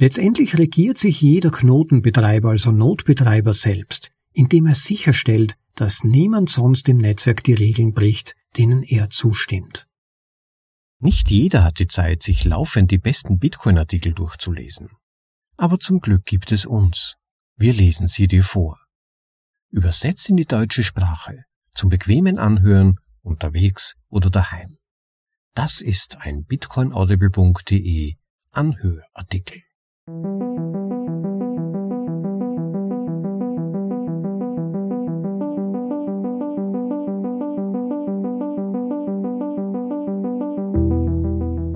[0.00, 6.96] Letztendlich regiert sich jeder Knotenbetreiber, also Notbetreiber selbst, indem er sicherstellt, dass niemand sonst im
[6.96, 9.86] Netzwerk die Regeln bricht, denen er zustimmt.
[11.00, 14.88] Nicht jeder hat die Zeit, sich laufend die besten Bitcoin-Artikel durchzulesen.
[15.58, 17.16] Aber zum Glück gibt es uns.
[17.56, 18.80] Wir lesen sie dir vor.
[19.68, 21.44] Übersetzt in die deutsche Sprache,
[21.74, 24.78] zum bequemen Anhören, unterwegs oder daheim.
[25.54, 28.14] Das ist ein bitcoinaudible.de
[28.52, 29.62] Anhörartikel.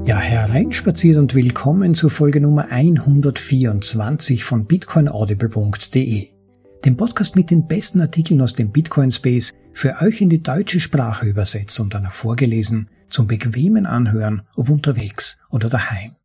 [0.06, 6.28] Ja, hereinspaziert und willkommen zur Folge Nummer 124 von bitcoinaudible.de,
[6.84, 10.80] dem Podcast mit den besten Artikeln aus dem Bitcoin Space für euch in die deutsche
[10.80, 16.16] Sprache übersetzt und danach vorgelesen zum bequemen Anhören, ob unterwegs oder daheim.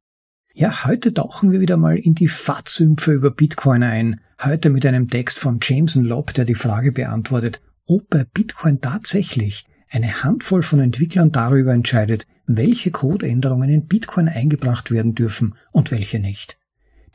[0.59, 5.07] Ja, heute tauchen wir wieder mal in die Fatzümpfe über Bitcoin ein, heute mit einem
[5.07, 10.81] Text von Jameson Lobb, der die Frage beantwortet, ob bei Bitcoin tatsächlich eine Handvoll von
[10.81, 16.57] Entwicklern darüber entscheidet, welche Codeänderungen in Bitcoin eingebracht werden dürfen und welche nicht.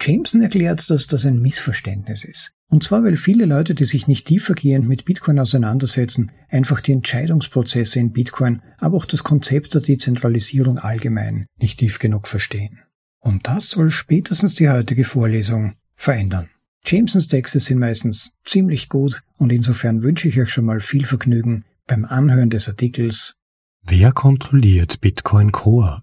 [0.01, 2.53] Jameson erklärt, dass das ein Missverständnis ist.
[2.71, 8.01] Und zwar, weil viele Leute, die sich nicht tiefergehend mit Bitcoin auseinandersetzen, einfach die Entscheidungsprozesse
[8.01, 12.81] in Bitcoin, aber auch das Konzept der Dezentralisierung allgemein nicht tief genug verstehen.
[13.25, 16.51] Und das soll spätestens die heutige Vorlesung verändern.
[16.85, 21.65] Jamesons Texte sind meistens ziemlich gut und insofern wünsche ich euch schon mal viel Vergnügen
[21.87, 23.37] beim Anhören des Artikels
[23.83, 26.03] Wer kontrolliert Bitcoin Core?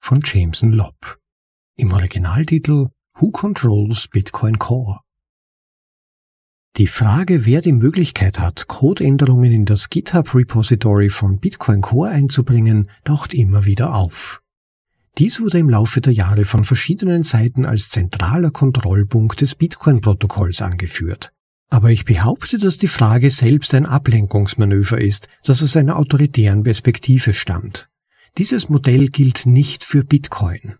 [0.00, 1.20] von Jameson Lobb.
[1.76, 4.98] Im Originaltitel Who Controls Bitcoin Core?
[6.76, 13.32] Die Frage, wer die Möglichkeit hat, Codeänderungen in das GitHub-Repository von Bitcoin Core einzubringen, taucht
[13.32, 14.41] immer wieder auf.
[15.18, 21.32] Dies wurde im Laufe der Jahre von verschiedenen Seiten als zentraler Kontrollpunkt des Bitcoin-Protokolls angeführt.
[21.68, 27.34] Aber ich behaupte, dass die Frage selbst ein Ablenkungsmanöver ist, das aus einer autoritären Perspektive
[27.34, 27.88] stammt.
[28.38, 30.76] Dieses Modell gilt nicht für Bitcoin.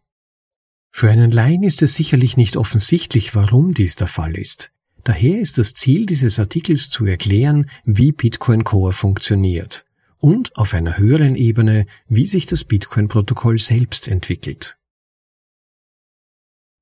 [0.90, 4.70] Für einen Laien ist es sicherlich nicht offensichtlich, warum dies der Fall ist.
[5.04, 9.84] Daher ist das Ziel dieses Artikels zu erklären, wie Bitcoin Core funktioniert
[10.22, 14.78] und auf einer höheren Ebene, wie sich das Bitcoin-Protokoll selbst entwickelt.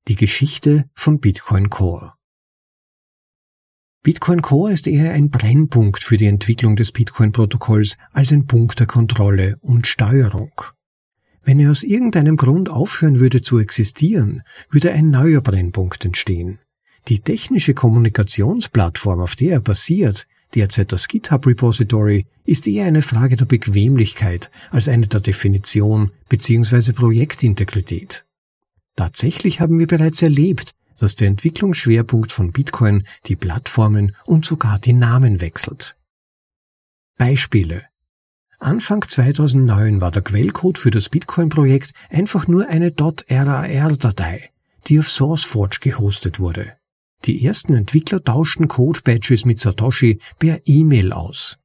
[0.07, 2.13] Die Geschichte von Bitcoin Core
[4.03, 8.87] Bitcoin Core ist eher ein Brennpunkt für die Entwicklung des Bitcoin-Protokolls als ein Punkt der
[8.87, 10.53] Kontrolle und Steuerung.
[11.43, 16.59] Wenn er aus irgendeinem Grund aufhören würde zu existieren, würde ein neuer Brennpunkt entstehen.
[17.07, 23.35] Die technische Kommunikationsplattform, auf der er basiert, derzeit das GitHub Repository, ist eher eine Frage
[23.35, 26.93] der Bequemlichkeit als eine der Definition bzw.
[26.93, 28.25] Projektintegrität.
[28.95, 34.93] Tatsächlich haben wir bereits erlebt, dass der Entwicklungsschwerpunkt von Bitcoin die Plattformen und sogar die
[34.93, 35.97] Namen wechselt.
[37.17, 37.85] Beispiele
[38.59, 44.51] Anfang 2009 war der Quellcode für das Bitcoin-Projekt einfach nur eine .rar-Datei,
[44.87, 46.77] die auf SourceForge gehostet wurde.
[47.25, 51.57] Die ersten Entwickler tauschten Code-Badges mit Satoshi per E-Mail aus.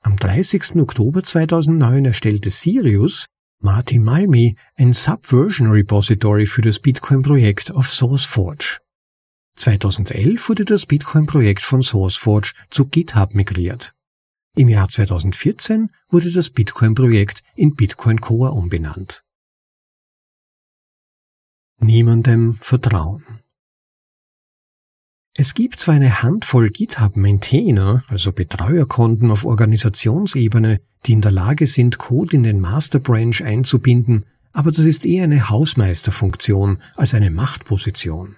[0.00, 0.76] Am 30.
[0.76, 3.26] Oktober 2009 erstellte Sirius
[3.60, 8.80] Marty Malmi ein Subversion Repository für das Bitcoin-Projekt auf SourceForge.
[9.56, 13.94] 2011 wurde das Bitcoin-Projekt von SourceForge zu GitHub migriert.
[14.54, 19.24] Im Jahr 2014 wurde das Bitcoin-Projekt in Bitcoin Core umbenannt.
[21.78, 23.43] Niemandem vertrauen.
[25.36, 31.98] Es gibt zwar eine Handvoll GitHub-Maintainer, also Betreuerkonten auf Organisationsebene, die in der Lage sind,
[31.98, 38.36] Code in den Master Branch einzubinden, aber das ist eher eine Hausmeisterfunktion als eine Machtposition.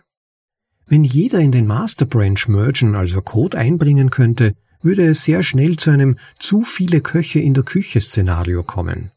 [0.86, 5.76] Wenn jeder in den Master Branch mergen, also Code einbringen könnte, würde es sehr schnell
[5.76, 9.10] zu einem zu viele Köche in der Küche Szenario kommen.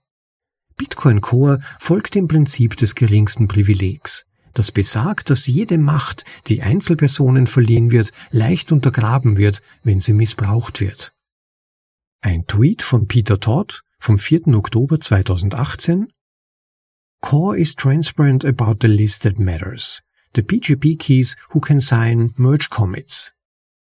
[0.76, 7.48] Bitcoin Core folgt dem Prinzip des geringsten Privilegs das besagt, dass jede Macht, die Einzelpersonen
[7.48, 11.14] verliehen wird, leicht untergraben wird, wenn sie missbraucht wird.
[12.22, 14.48] Ein Tweet von Peter Todd vom 4.
[14.56, 16.12] Oktober 2018
[17.22, 20.02] Core is transparent about the list that matters.
[20.34, 23.34] The PGP keys who can sign merge commits.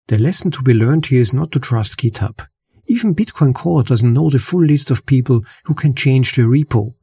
[0.09, 2.47] The lesson to be learned here is not to trust GitHub.
[2.87, 6.95] Even Bitcoin Core doesn't know the full list of people who can change the repo,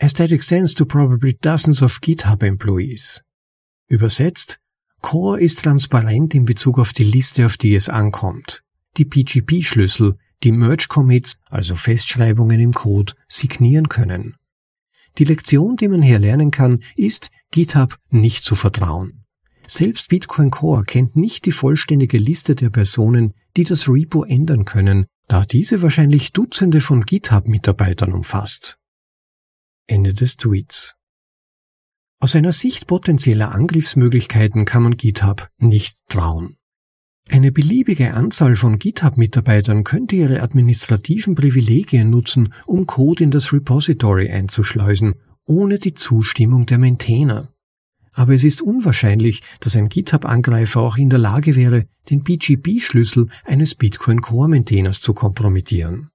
[0.00, 3.22] as that extends to probably dozens of GitHub Employees.
[3.88, 4.58] Übersetzt,
[5.02, 8.62] Core ist transparent in Bezug auf die Liste, auf die es ankommt.
[8.96, 14.36] Die PGP-Schlüssel, die Merge-Commits, also Festschreibungen im Code, signieren können.
[15.18, 19.24] Die Lektion, die man hier lernen kann, ist, GitHub nicht zu vertrauen.
[19.66, 25.06] Selbst Bitcoin Core kennt nicht die vollständige Liste der Personen, die das Repo ändern können,
[25.28, 28.79] da diese wahrscheinlich Dutzende von GitHub-Mitarbeitern umfasst.
[29.90, 30.94] Ende des Tweets.
[32.20, 36.56] Aus einer Sicht potenzieller Angriffsmöglichkeiten kann man GitHub nicht trauen.
[37.28, 44.30] Eine beliebige Anzahl von GitHub-Mitarbeitern könnte ihre administrativen Privilegien nutzen, um Code in das Repository
[44.30, 45.14] einzuschleusen,
[45.44, 47.48] ohne die Zustimmung der Maintainer.
[48.12, 53.74] Aber es ist unwahrscheinlich, dass ein GitHub-Angreifer auch in der Lage wäre, den BGP-Schlüssel eines
[53.74, 56.09] Bitcoin Core-Maintainers zu kompromittieren.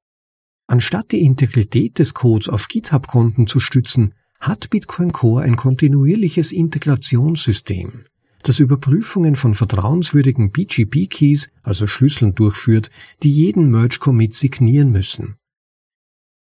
[0.68, 8.06] Anstatt die Integrität des Codes auf GitHub-Konten zu stützen, hat Bitcoin Core ein kontinuierliches Integrationssystem,
[8.44, 12.90] das Überprüfungen von vertrauenswürdigen BGP-Keys, also Schlüsseln durchführt,
[13.24, 15.36] die jeden Merge-Commit signieren müssen.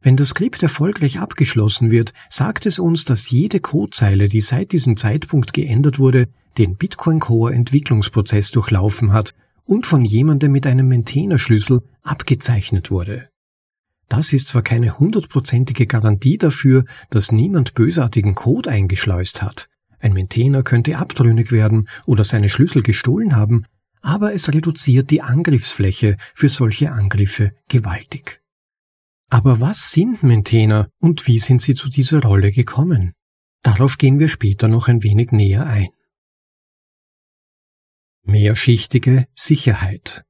[0.00, 4.96] Wenn das Skript erfolgreich abgeschlossen wird, sagt es uns, dass jede Codezeile, die seit diesem
[4.96, 6.28] Zeitpunkt geändert wurde,
[6.58, 9.34] den Bitcoin Core Entwicklungsprozess durchlaufen hat
[9.64, 13.28] und von jemandem mit einem Maintainer-Schlüssel abgezeichnet wurde.
[14.08, 19.68] Das ist zwar keine hundertprozentige Garantie dafür, dass niemand bösartigen Code eingeschleust hat.
[19.98, 23.64] Ein Maintainer könnte abtrünnig werden oder seine Schlüssel gestohlen haben,
[24.02, 28.40] aber es reduziert die Angriffsfläche für solche Angriffe gewaltig.
[29.28, 33.12] Aber was sind Maintainer und wie sind sie zu dieser Rolle gekommen?
[33.62, 35.88] Darauf gehen wir später noch ein wenig näher ein.
[38.22, 40.24] Mehrschichtige Sicherheit.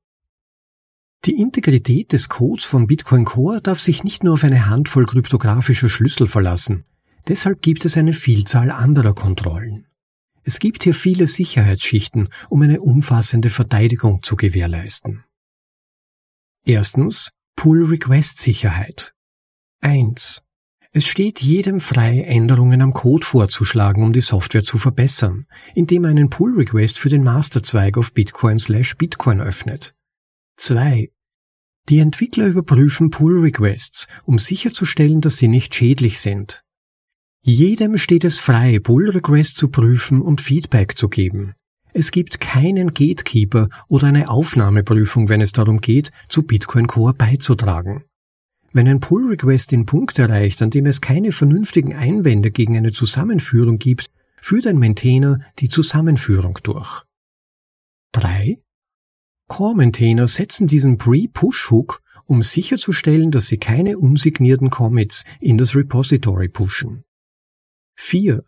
[1.25, 5.89] Die Integrität des Codes von Bitcoin Core darf sich nicht nur auf eine Handvoll kryptografischer
[5.89, 6.85] Schlüssel verlassen.
[7.27, 9.87] Deshalb gibt es eine Vielzahl anderer Kontrollen.
[10.49, 15.25] Es gibt hier viele Sicherheitsschichten, um eine umfassende Verteidigung zu gewährleisten.
[16.65, 19.13] Erstens Pull-Request-Sicherheit.
[19.81, 20.45] 1.
[20.93, 26.11] Es steht jedem frei, Änderungen am Code vorzuschlagen, um die Software zu verbessern, indem er
[26.11, 29.97] einen Pull-Request für den Masterzweig auf Bitcoin slash Bitcoin öffnet.
[30.59, 31.11] 2.
[31.89, 36.63] Die Entwickler überprüfen Pull-Requests, um sicherzustellen, dass sie nicht schädlich sind.
[37.49, 41.55] Jedem steht es frei, Pull-Requests zu prüfen und Feedback zu geben.
[41.93, 48.03] Es gibt keinen Gatekeeper oder eine Aufnahmeprüfung, wenn es darum geht, zu Bitcoin Core beizutragen.
[48.73, 53.79] Wenn ein Pull-Request den Punkt erreicht, an dem es keine vernünftigen Einwände gegen eine Zusammenführung
[53.79, 54.11] gibt,
[54.43, 57.05] führt ein Maintainer die Zusammenführung durch.
[58.11, 58.59] 3.
[59.47, 67.06] Core-Maintainer setzen diesen Pre-Push-Hook, um sicherzustellen, dass sie keine unsignierten Commits in das Repository pushen.
[67.97, 68.43] 4.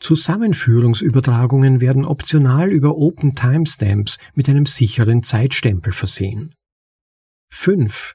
[0.00, 6.54] Zusammenführungsübertragungen werden optional über Open Timestamps mit einem sicheren Zeitstempel versehen.
[7.50, 8.14] 5.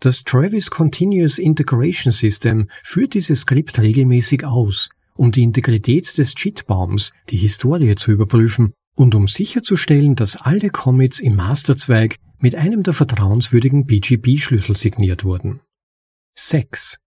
[0.00, 7.12] Das Travis Continuous Integration System führt dieses Skript regelmäßig aus, um die Integrität des Cheatbaums,
[7.30, 12.92] die Historie zu überprüfen und um sicherzustellen, dass alle Commits im Masterzweig mit einem der
[12.92, 15.60] vertrauenswürdigen BGP-Schlüssel signiert wurden.
[16.36, 16.98] 6.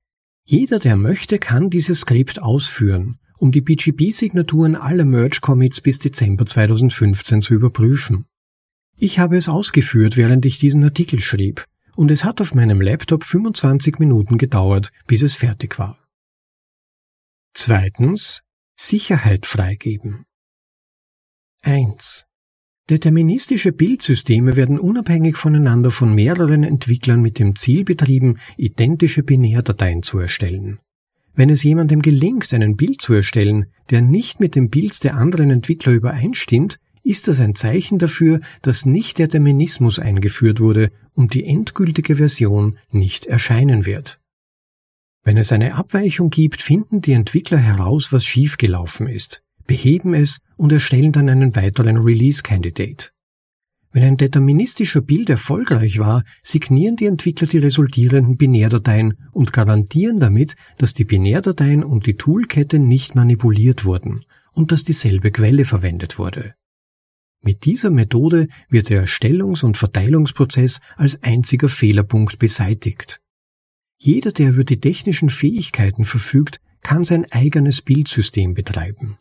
[0.49, 7.41] Jeder, der möchte, kann dieses Skript ausführen, um die BGP-Signaturen aller Merge-Commits bis Dezember 2015
[7.41, 8.27] zu überprüfen.
[8.95, 11.65] Ich habe es ausgeführt, während ich diesen Artikel schrieb,
[11.97, 15.99] und es hat auf meinem Laptop 25 Minuten gedauert, bis es fertig war.
[17.53, 18.43] Zweitens
[18.77, 20.23] Sicherheit freigeben.
[21.63, 22.25] 1.
[22.89, 30.19] Deterministische Bildsysteme werden unabhängig voneinander von mehreren Entwicklern mit dem Ziel betrieben, identische Binärdateien zu
[30.19, 30.79] erstellen.
[31.35, 35.49] Wenn es jemandem gelingt, einen Bild zu erstellen, der nicht mit dem Bild der anderen
[35.49, 42.15] Entwickler übereinstimmt, ist das ein Zeichen dafür, dass nicht Determinismus eingeführt wurde und die endgültige
[42.15, 44.21] Version nicht erscheinen wird.
[45.23, 50.71] Wenn es eine Abweichung gibt, finden die Entwickler heraus, was schiefgelaufen ist beheben es und
[50.71, 53.09] erstellen dann einen weiteren Release-Candidate.
[53.91, 60.55] Wenn ein deterministischer Build erfolgreich war, signieren die Entwickler die resultierenden Binärdateien und garantieren damit,
[60.77, 66.53] dass die Binärdateien und die Toolkette nicht manipuliert wurden und dass dieselbe Quelle verwendet wurde.
[67.41, 73.21] Mit dieser Methode wird der Erstellungs- und Verteilungsprozess als einziger Fehlerpunkt beseitigt.
[73.99, 79.17] Jeder, der über die technischen Fähigkeiten verfügt, kann sein eigenes Bildsystem betreiben.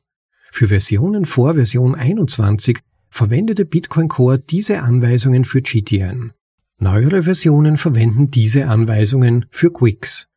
[0.56, 2.78] Für Versionen vor Version 21
[3.10, 6.32] verwendete Bitcoin Core diese Anweisungen für GTN.
[6.78, 10.28] Neuere Versionen verwenden diese Anweisungen für Quicks.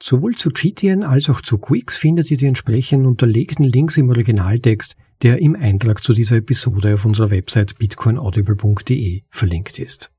[0.00, 4.94] Sowohl zu GTN als auch zu Quicks findet ihr die entsprechenden unterlegten Links im Originaltext,
[5.22, 10.12] der im Eintrag zu dieser Episode auf unserer Website bitcoinaudible.de verlinkt ist.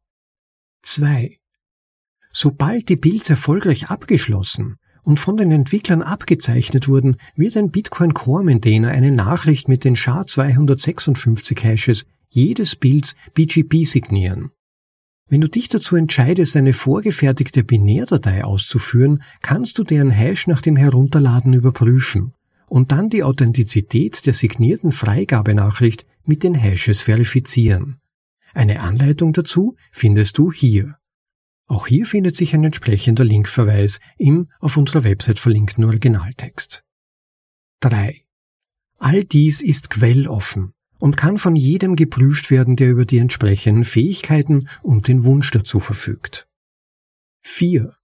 [0.82, 1.40] 2.
[2.34, 8.44] Sobald die Builds erfolgreich abgeschlossen und von den Entwicklern abgezeichnet wurden, wird ein Bitcoin Core
[8.44, 14.52] Maintainer eine Nachricht mit den SHA-256 Hashes jedes Builds BGP signieren.
[15.30, 20.76] Wenn du dich dazu entscheidest, eine vorgefertigte Binärdatei auszuführen, kannst du deren Hash nach dem
[20.76, 22.34] Herunterladen überprüfen
[22.68, 27.98] und dann die Authentizität der signierten Freigabenachricht mit den Hashes verifizieren.
[28.54, 30.98] Eine Anleitung dazu findest du hier.
[31.68, 36.84] Auch hier findet sich ein entsprechender Linkverweis im auf unserer Website verlinkten Originaltext.
[37.82, 38.26] 3.
[38.98, 44.70] All dies ist quelloffen und kann von jedem geprüft werden, der über die entsprechenden Fähigkeiten
[44.82, 46.48] und den Wunsch dazu verfügt.
[47.44, 47.96] 4.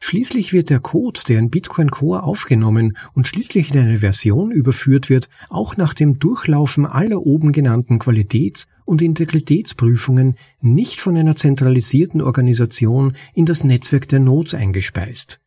[0.00, 5.08] Schließlich wird der Code, der in Bitcoin Core aufgenommen und schließlich in eine Version überführt
[5.08, 12.20] wird, auch nach dem Durchlaufen aller oben genannten Qualitäts- und Integritätsprüfungen nicht von einer zentralisierten
[12.20, 15.40] Organisation in das Netzwerk der Nodes eingespeist.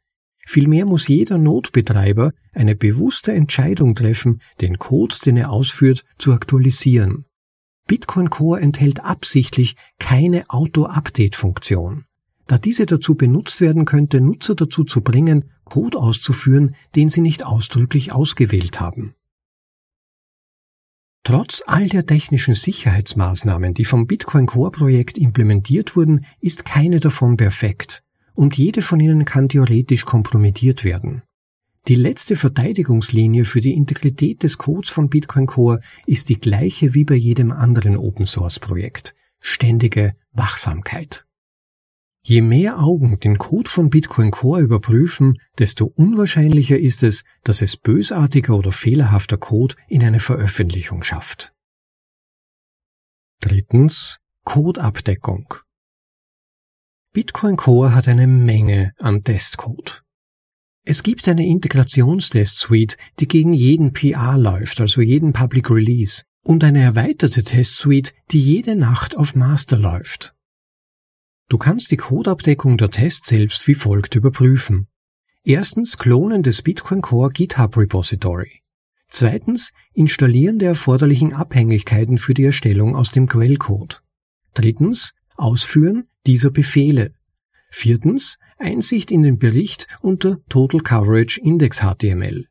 [0.43, 7.25] Vielmehr muss jeder Notbetreiber eine bewusste Entscheidung treffen, den Code, den er ausführt, zu aktualisieren.
[7.85, 12.05] Bitcoin Core enthält absichtlich keine Auto-Update-Funktion
[12.47, 17.45] da diese dazu benutzt werden könnte, Nutzer dazu zu bringen, Code auszuführen, den sie nicht
[17.45, 19.13] ausdrücklich ausgewählt haben.
[21.23, 27.35] Trotz all der technischen Sicherheitsmaßnahmen, die vom Bitcoin Core Projekt implementiert wurden, ist keine davon
[27.35, 28.01] perfekt
[28.33, 31.23] und jede von ihnen kann theoretisch kompromittiert werden.
[31.89, 37.03] Die letzte Verteidigungslinie für die Integrität des Codes von Bitcoin Core ist die gleiche wie
[37.03, 39.15] bei jedem anderen Open Source Projekt.
[39.41, 41.26] Ständige Wachsamkeit.
[42.29, 47.77] Je mehr Augen den Code von Bitcoin Core überprüfen, desto unwahrscheinlicher ist es, dass es
[47.77, 51.53] bösartiger oder fehlerhafter Code in eine Veröffentlichung schafft.
[53.39, 55.53] Drittens Codeabdeckung.
[57.13, 60.03] Bitcoin Core hat eine Menge an Testcode.
[60.83, 66.81] Es gibt eine Integrationstest-Suite, die gegen jeden PR läuft, also jeden Public Release, und eine
[66.81, 70.36] erweiterte Test-Suite, die jede Nacht auf Master läuft.
[71.49, 74.87] Du kannst die Codeabdeckung der Tests selbst wie folgt überprüfen.
[75.43, 78.61] Erstens Klonen des Bitcoin Core GitHub Repository.
[79.07, 84.03] Zweitens Installieren der erforderlichen Abhängigkeiten für die Erstellung aus dem Quellcode.
[84.53, 87.13] Drittens Ausführen dieser Befehle.
[87.69, 92.47] Viertens Einsicht in den Bericht unter Total Coverage Index HTML.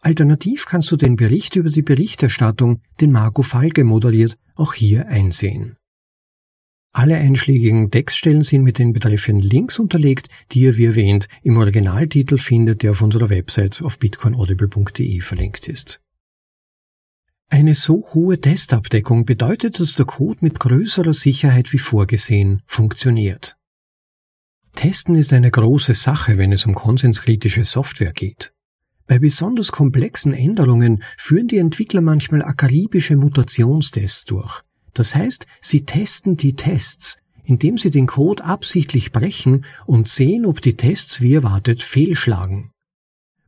[0.00, 5.76] Alternativ kannst du den Bericht über die Berichterstattung, den Marco Falke moderiert, auch hier einsehen.
[6.92, 12.36] Alle einschlägigen Textstellen sind mit den betreffenden Links unterlegt, die ihr wie erwähnt im Originaltitel
[12.36, 16.02] findet, der auf unserer Website auf bitcoinaudible.de verlinkt ist.
[17.48, 23.56] Eine so hohe Testabdeckung bedeutet, dass der Code mit größerer Sicherheit wie vorgesehen funktioniert.
[24.74, 28.52] Testen ist eine große Sache, wenn es um konsenskritische Software geht.
[29.06, 34.62] Bei besonders komplexen Änderungen führen die Entwickler manchmal akribische Mutationstests durch,
[34.94, 40.60] das heißt, sie testen die Tests, indem sie den Code absichtlich brechen und sehen, ob
[40.60, 42.70] die Tests wie erwartet fehlschlagen.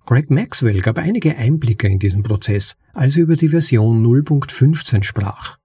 [0.07, 5.59] Greg Maxwell gab einige Einblicke in diesen Prozess, als er über die Version 0.15 sprach.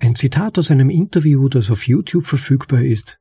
[0.00, 3.18] Ein Zitat aus einem Interview, das auf YouTube verfügbar ist.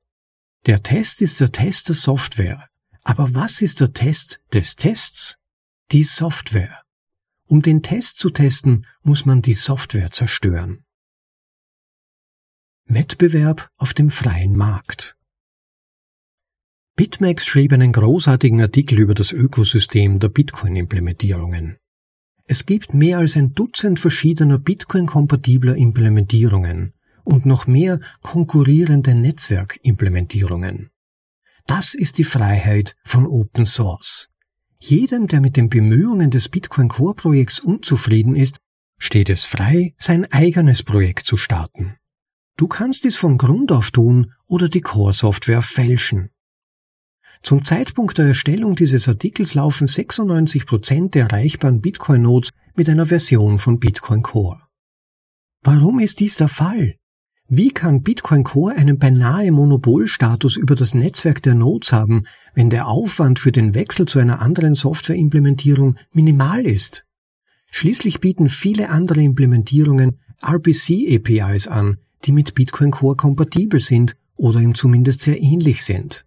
[0.68, 2.68] Der Test ist der Test der Software.
[3.04, 5.38] Aber was ist der Test des Tests?
[5.92, 6.84] Die Software.
[7.46, 10.84] Um den Test zu testen, muss man die Software zerstören.
[12.88, 15.18] Wettbewerb auf dem freien Markt.
[16.96, 21.78] BitMEX schrieb einen großartigen Artikel über das Ökosystem der Bitcoin-Implementierungen.
[22.46, 26.94] Es gibt mehr als ein Dutzend verschiedener Bitcoin-kompatibler Implementierungen
[27.26, 30.90] und noch mehr konkurrierende Netzwerkimplementierungen.
[31.66, 34.30] Das ist die Freiheit von Open Source.
[34.80, 38.60] Jedem, der mit den Bemühungen des Bitcoin Core Projekts unzufrieden ist,
[38.98, 41.98] steht es frei, sein eigenes Projekt zu starten.
[42.58, 46.32] Du kannst dies von Grund auf tun oder die Core Software fälschen.
[47.44, 53.60] Zum Zeitpunkt der Erstellung dieses Artikels laufen 96 Prozent der erreichbaren Bitcoin-Nodes mit einer Version
[53.60, 54.60] von Bitcoin Core.
[55.62, 56.96] Warum ist dies der Fall?
[57.48, 62.88] Wie kann Bitcoin Core einen beinahe Monopolstatus über das Netzwerk der Nodes haben, wenn der
[62.88, 67.06] Aufwand für den Wechsel zu einer anderen Softwareimplementierung minimal ist?
[67.70, 74.76] Schließlich bieten viele andere Implementierungen RPC-APIs an, die mit Bitcoin Core kompatibel sind oder ihm
[74.76, 76.26] zumindest sehr ähnlich sind.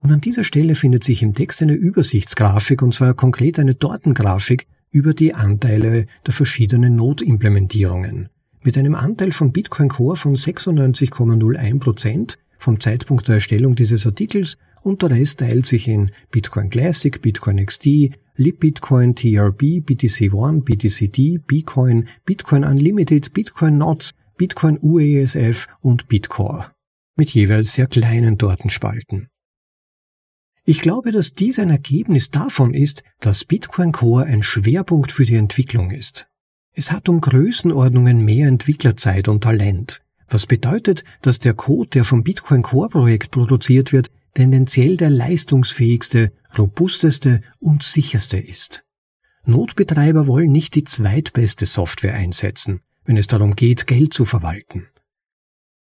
[0.00, 4.66] Und an dieser Stelle findet sich im Text eine Übersichtsgrafik, und zwar konkret eine Tortengrafik
[4.90, 8.28] über die Anteile der verschiedenen Node-Implementierungen.
[8.62, 15.00] Mit einem Anteil von Bitcoin Core von 96,01% vom Zeitpunkt der Erstellung dieses Artikels und
[15.02, 22.08] der Rest teilt sich in Bitcoin Classic, Bitcoin XD, LibBitcoin, TRB, BTC One, BTCD, Bitcoin,
[22.24, 26.72] Bitcoin Unlimited, Bitcoin Nots, Bitcoin UESF und Bitcore.
[27.16, 29.28] Mit jeweils sehr kleinen Tortenspalten.
[30.64, 35.36] Ich glaube, dass dies ein Ergebnis davon ist, dass Bitcoin Core ein Schwerpunkt für die
[35.36, 36.26] Entwicklung ist.
[36.72, 42.24] Es hat um Größenordnungen mehr Entwicklerzeit und Talent, was bedeutet, dass der Code, der vom
[42.24, 48.84] Bitcoin Core Projekt produziert wird, tendenziell der leistungsfähigste, robusteste und sicherste ist.
[49.44, 54.88] Notbetreiber wollen nicht die zweitbeste Software einsetzen, wenn es darum geht, Geld zu verwalten.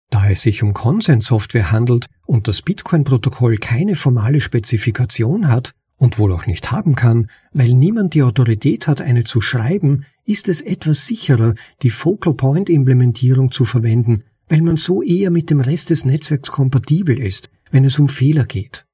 [0.10, 6.32] Da es sich um Konsenssoftware handelt und das Bitcoin-Protokoll keine formale Spezifikation hat und wohl
[6.32, 11.06] auch nicht haben kann, weil niemand die Autorität hat, eine zu schreiben, ist es etwas
[11.06, 11.54] sicherer,
[11.84, 16.50] die Focal Point Implementierung zu verwenden, weil man so eher mit dem Rest des Netzwerks
[16.50, 18.86] kompatibel ist, wenn es um Fehler geht.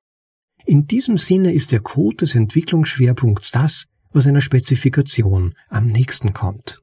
[0.66, 6.82] In diesem Sinne ist der Code des Entwicklungsschwerpunkts das, was einer Spezifikation am nächsten kommt.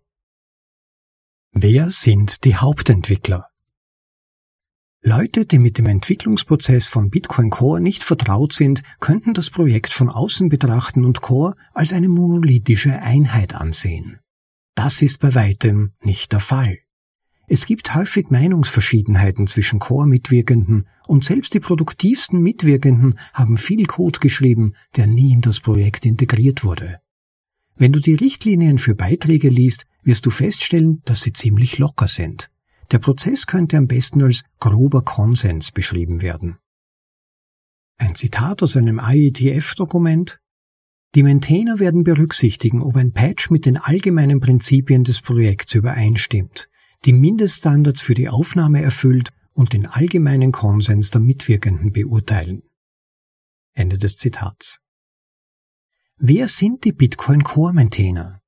[1.54, 3.48] Wer sind die Hauptentwickler?
[5.02, 10.08] Leute, die mit dem Entwicklungsprozess von Bitcoin Core nicht vertraut sind, könnten das Projekt von
[10.08, 14.18] außen betrachten und Core als eine monolithische Einheit ansehen.
[14.74, 16.78] Das ist bei weitem nicht der Fall.
[17.48, 24.72] Es gibt häufig Meinungsverschiedenheiten zwischen Core-Mitwirkenden und selbst die produktivsten Mitwirkenden haben viel Code geschrieben,
[24.96, 27.00] der nie in das Projekt integriert wurde.
[27.76, 32.50] Wenn du die Richtlinien für Beiträge liest, wirst du feststellen, dass sie ziemlich locker sind.
[32.90, 36.58] Der Prozess könnte am besten als grober Konsens beschrieben werden.
[37.96, 40.40] Ein Zitat aus einem IETF-Dokument
[41.14, 46.68] Die Maintainer werden berücksichtigen, ob ein Patch mit den allgemeinen Prinzipien des Projekts übereinstimmt,
[47.04, 52.62] die Mindeststandards für die Aufnahme erfüllt und den allgemeinen Konsens der Mitwirkenden beurteilen.
[53.74, 54.80] Ende des Zitats.
[56.18, 58.41] Wer sind die Bitcoin Core Maintainer?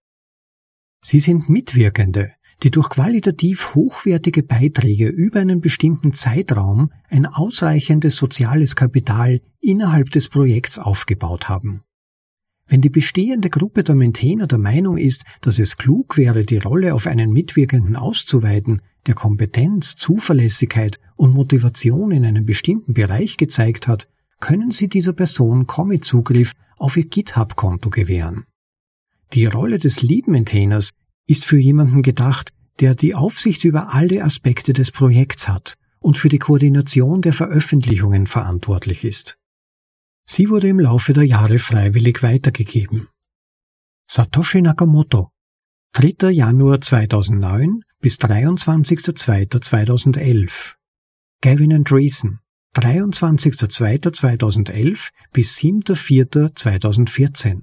[1.07, 8.75] Sie sind Mitwirkende, die durch qualitativ hochwertige Beiträge über einen bestimmten Zeitraum ein ausreichendes soziales
[8.75, 11.83] Kapital innerhalb des Projekts aufgebaut haben.
[12.67, 16.95] Wenn die bestehende Gruppe der Maintainer der Meinung ist, dass es klug wäre, die Rolle
[16.95, 24.09] auf einen Mitwirkenden auszuweiten, der Kompetenz, Zuverlässigkeit und Motivation in einem bestimmten Bereich gezeigt hat,
[24.41, 28.45] können sie dieser Person Commit-Zugriff auf ihr GitHub-Konto gewähren.
[29.35, 30.91] Die Rolle des Lead-Maintainers
[31.27, 36.29] ist für jemanden gedacht, der die Aufsicht über alle Aspekte des Projekts hat und für
[36.29, 39.37] die Koordination der Veröffentlichungen verantwortlich ist.
[40.25, 43.09] Sie wurde im Laufe der Jahre freiwillig weitergegeben.
[44.09, 45.31] Satoshi Nakamoto
[45.95, 46.31] 3.
[46.31, 50.75] Januar 2009 bis 23.02.2011
[51.41, 52.39] Gavin Andreessen
[52.77, 57.63] 23.02.2011 bis 7.04.2014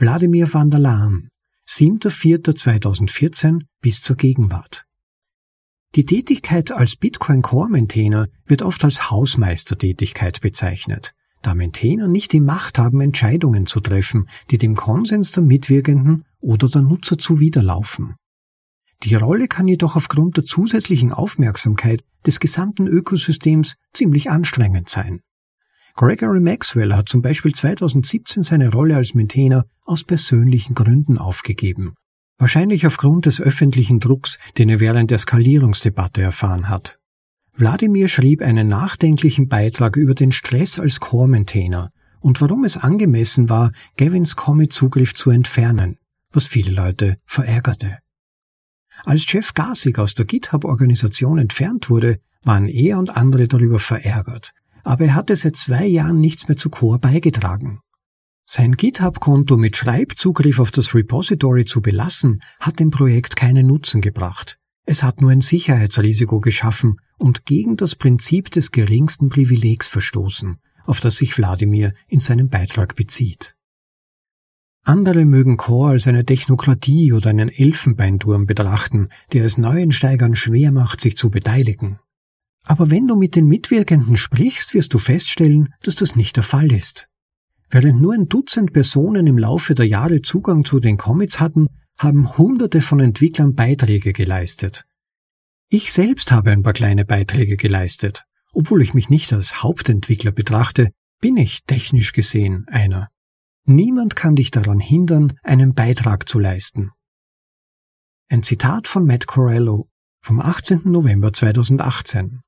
[0.00, 1.28] Wladimir van der Laan
[1.68, 4.86] 7.4.2014 bis zur Gegenwart.
[5.94, 12.40] Die Tätigkeit als Bitcoin Core Maintainer wird oft als Hausmeistertätigkeit bezeichnet, da Maintainer nicht die
[12.40, 18.14] Macht haben, Entscheidungen zu treffen, die dem Konsens der Mitwirkenden oder der Nutzer zuwiderlaufen.
[19.02, 25.20] Die Rolle kann jedoch aufgrund der zusätzlichen Aufmerksamkeit des gesamten Ökosystems ziemlich anstrengend sein.
[25.96, 31.94] Gregory Maxwell hat zum Beispiel 2017 seine Rolle als Maintainer aus persönlichen Gründen aufgegeben.
[32.38, 36.98] Wahrscheinlich aufgrund des öffentlichen Drucks, den er während der Skalierungsdebatte erfahren hat.
[37.54, 43.72] Wladimir schrieb einen nachdenklichen Beitrag über den Stress als Core-Maintainer und warum es angemessen war,
[43.96, 45.98] Gavins Commit-Zugriff zu entfernen,
[46.32, 47.98] was viele Leute verärgerte.
[49.04, 54.52] Als Jeff Garsig aus der GitHub-Organisation entfernt wurde, waren er und andere darüber verärgert,
[54.84, 57.80] aber er hatte seit zwei Jahren nichts mehr zu Core beigetragen.
[58.46, 64.58] Sein GitHub-Konto mit Schreibzugriff auf das Repository zu belassen, hat dem Projekt keinen Nutzen gebracht.
[64.86, 70.98] Es hat nur ein Sicherheitsrisiko geschaffen und gegen das Prinzip des geringsten Privilegs verstoßen, auf
[70.98, 73.54] das sich Wladimir in seinem Beitrag bezieht.
[74.82, 81.00] Andere mögen Core als eine Technokratie oder einen Elfenbeinturm betrachten, der es Neuensteigern schwer macht,
[81.00, 82.00] sich zu beteiligen.
[82.64, 86.72] Aber wenn du mit den Mitwirkenden sprichst, wirst du feststellen, dass das nicht der Fall
[86.72, 87.08] ist.
[87.70, 91.68] Während nur ein Dutzend Personen im Laufe der Jahre Zugang zu den Comics hatten,
[91.98, 94.84] haben Hunderte von Entwicklern Beiträge geleistet.
[95.68, 98.24] Ich selbst habe ein paar kleine Beiträge geleistet.
[98.52, 103.08] Obwohl ich mich nicht als Hauptentwickler betrachte, bin ich technisch gesehen einer.
[103.66, 106.90] Niemand kann dich daran hindern, einen Beitrag zu leisten.
[108.28, 109.88] Ein Zitat von Matt Corello
[110.22, 110.82] vom 18.
[110.84, 112.40] November 2018.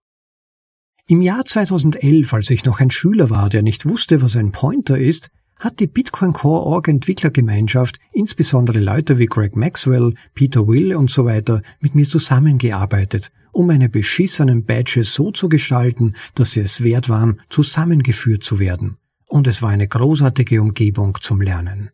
[1.12, 4.96] Im Jahr 2011, als ich noch ein Schüler war, der nicht wusste, was ein Pointer
[4.96, 11.11] ist, hat die Bitcoin Core Org Entwicklergemeinschaft, insbesondere Leute wie Greg Maxwell, Peter Will und
[11.11, 16.83] so weiter, mit mir zusammengearbeitet, um meine beschissenen Badges so zu gestalten, dass sie es
[16.83, 18.96] wert waren, zusammengeführt zu werden.
[19.27, 21.90] Und es war eine großartige Umgebung zum Lernen.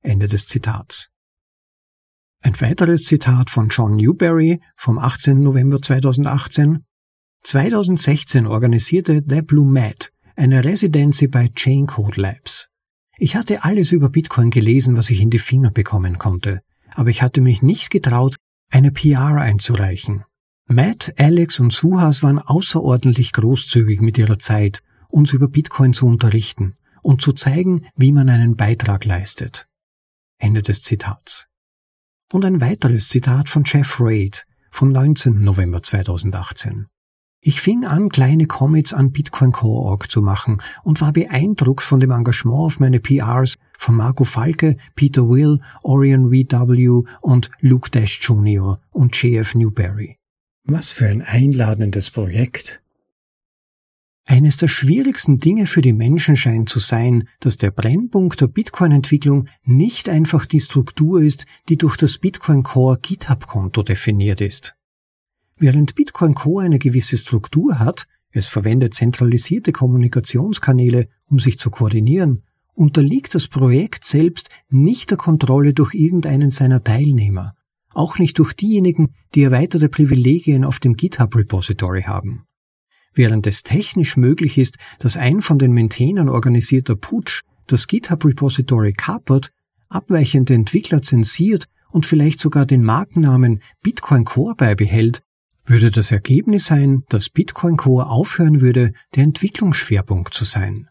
[0.00, 1.10] Ende des Zitats.
[2.40, 5.38] Ein weiteres Zitat von John Newberry vom 18.
[5.42, 6.86] November 2018.
[7.42, 12.68] 2016 organisierte The Blue Mat eine Residency bei Chaincode Labs.
[13.16, 16.60] Ich hatte alles über Bitcoin gelesen, was ich in die Finger bekommen konnte,
[16.94, 18.36] aber ich hatte mich nicht getraut,
[18.70, 20.24] eine PR einzureichen.
[20.66, 26.76] Matt, Alex und Suhas waren außerordentlich großzügig mit ihrer Zeit, uns über Bitcoin zu unterrichten
[27.02, 29.66] und zu zeigen, wie man einen Beitrag leistet.
[30.38, 31.48] Ende des Zitats.
[32.32, 35.40] Und ein weiteres Zitat von Jeff Reid vom 19.
[35.40, 36.86] November 2018.
[37.40, 42.00] Ich fing an, kleine Commits an Bitcoin Core Org zu machen und war beeindruckt von
[42.00, 48.20] dem Engagement auf meine PRs von Marco Falke, Peter Will, Orion VW und Luke Dash
[48.20, 48.80] Jr.
[48.90, 50.18] und JF Newberry.
[50.64, 52.82] Was für ein einladendes Projekt.
[54.26, 59.48] Eines der schwierigsten Dinge für die Menschen scheint zu sein, dass der Brennpunkt der Bitcoin-Entwicklung
[59.64, 64.77] nicht einfach die Struktur ist, die durch das Bitcoin Core GitHub-Konto definiert ist.
[65.58, 72.44] Während Bitcoin Core eine gewisse Struktur hat, es verwendet zentralisierte Kommunikationskanäle, um sich zu koordinieren,
[72.74, 77.54] unterliegt das Projekt selbst nicht der Kontrolle durch irgendeinen seiner Teilnehmer,
[77.92, 82.44] auch nicht durch diejenigen, die erweiterte Privilegien auf dem GitHub-Repository haben.
[83.14, 89.50] Während es technisch möglich ist, dass ein von den Maintainern organisierter Putsch das GitHub-Repository kapert,
[89.88, 95.22] abweichende Entwickler zensiert und vielleicht sogar den Markennamen Bitcoin Core beibehält,
[95.68, 100.88] würde das Ergebnis sein, dass Bitcoin Core aufhören würde, der Entwicklungsschwerpunkt zu sein.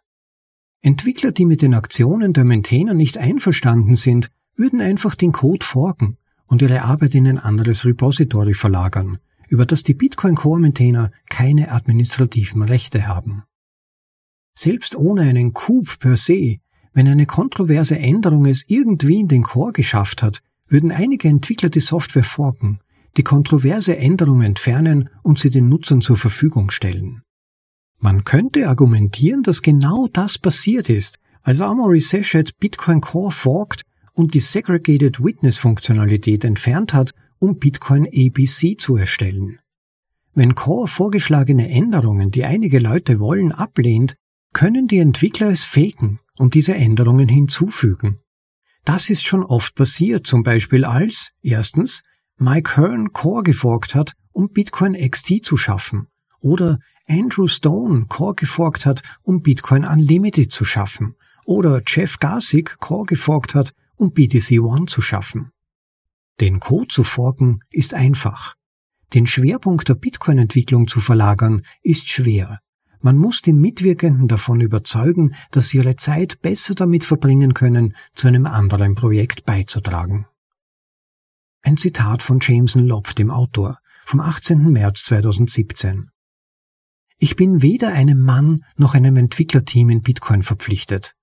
[0.82, 6.18] Entwickler, die mit den Aktionen der Maintainer nicht einverstanden sind, würden einfach den Code forken
[6.46, 11.72] und ihre Arbeit in ein anderes Repository verlagern, über das die Bitcoin Core Maintainer keine
[11.72, 13.44] administrativen Rechte haben.
[14.54, 16.58] Selbst ohne einen Coup per se,
[16.94, 21.80] wenn eine kontroverse Änderung es irgendwie in den Core geschafft hat, würden einige Entwickler die
[21.80, 22.80] Software forken
[23.17, 27.23] die kontroverse Änderung entfernen und sie den Nutzern zur Verfügung stellen.
[27.99, 33.82] Man könnte argumentieren, dass genau das passiert ist, als Amory Seshet Bitcoin Core forkt
[34.13, 39.60] und die Segregated Witness Funktionalität entfernt hat, um Bitcoin ABC zu erstellen.
[40.34, 44.15] Wenn Core vorgeschlagene Änderungen, die einige Leute wollen, ablehnt,
[44.53, 48.19] können die Entwickler es faken und diese Änderungen hinzufügen.
[48.86, 52.03] Das ist schon oft passiert, zum Beispiel als, erstens,
[52.39, 56.08] Mike Hearn Core geforkt hat, um Bitcoin XT zu schaffen,
[56.39, 63.06] oder Andrew Stone Core geforkt hat, um Bitcoin Unlimited zu schaffen, oder Jeff Garsig Core
[63.06, 65.52] geforkt hat, um BTC One zu schaffen.
[66.39, 68.54] Den Code zu forken ist einfach.
[69.15, 72.60] Den Schwerpunkt der Bitcoin-Entwicklung zu verlagern ist schwer.
[73.00, 78.28] Man muss die Mitwirkenden davon überzeugen, dass sie ihre Zeit besser damit verbringen können, zu
[78.28, 80.28] einem anderen Projekt beizutragen.
[81.62, 84.72] Ein Zitat von Jameson Lobb, dem Autor, vom 18.
[84.72, 86.10] März 2017.
[87.17, 91.15] Ich bin weder einem Mann noch einem Entwicklerteam in Bitcoin verpflichtet.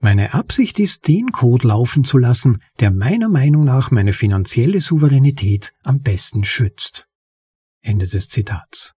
[0.00, 5.72] Meine Absicht ist, den Code laufen zu lassen, der meiner Meinung nach meine finanzielle Souveränität
[5.82, 7.08] am besten schützt.
[7.82, 8.94] Ende des Zitats.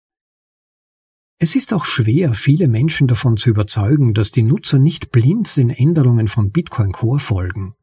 [1.38, 5.69] Es ist auch schwer, viele Menschen davon zu überzeugen, dass die Nutzer nicht blind den
[5.69, 7.76] Änderungen von Bitcoin Core folgen.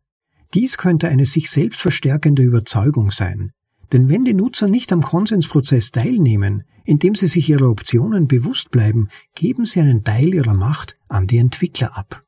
[0.55, 3.53] Dies könnte eine sich selbst verstärkende Überzeugung sein.
[3.93, 9.09] Denn wenn die Nutzer nicht am Konsensprozess teilnehmen, indem sie sich ihrer Optionen bewusst bleiben,
[9.35, 12.25] geben sie einen Teil ihrer Macht an die Entwickler ab.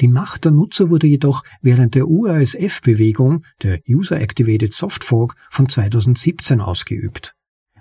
[0.00, 5.68] Die Macht der Nutzer wurde jedoch während der UASF-Bewegung, der User Activated Soft Fork, von
[5.68, 7.36] 2017 ausgeübt.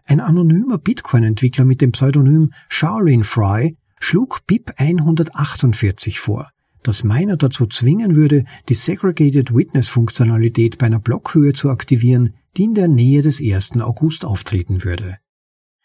[0.05, 6.49] Ein anonymer Bitcoin-Entwickler mit dem Pseudonym Charlene Fry schlug BIP 148 vor,
[6.87, 12.75] das Miner dazu zwingen würde, die Segregated Witness-Funktionalität bei einer Blockhöhe zu aktivieren, die in
[12.75, 13.81] der Nähe des 1.
[13.81, 15.17] August auftreten würde.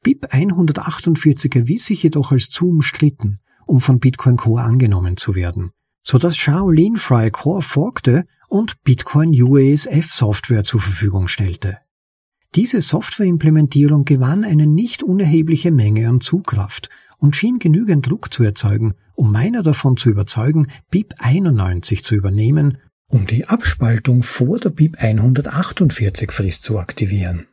[0.02, 5.72] BIP 148 erwies sich jedoch als zu umstritten, um von Bitcoin Core angenommen zu werden
[6.08, 11.76] so dass Shaolin Fry Core forkte und Bitcoin UASF Software zur Verfügung stellte.
[12.54, 18.94] Diese Softwareimplementierung gewann eine nicht unerhebliche Menge an Zugkraft und schien genügend Druck zu erzeugen,
[19.14, 24.96] um meiner davon zu überzeugen, BIP 91 zu übernehmen, um die Abspaltung vor der BIP
[24.98, 27.46] 148 Frist zu aktivieren.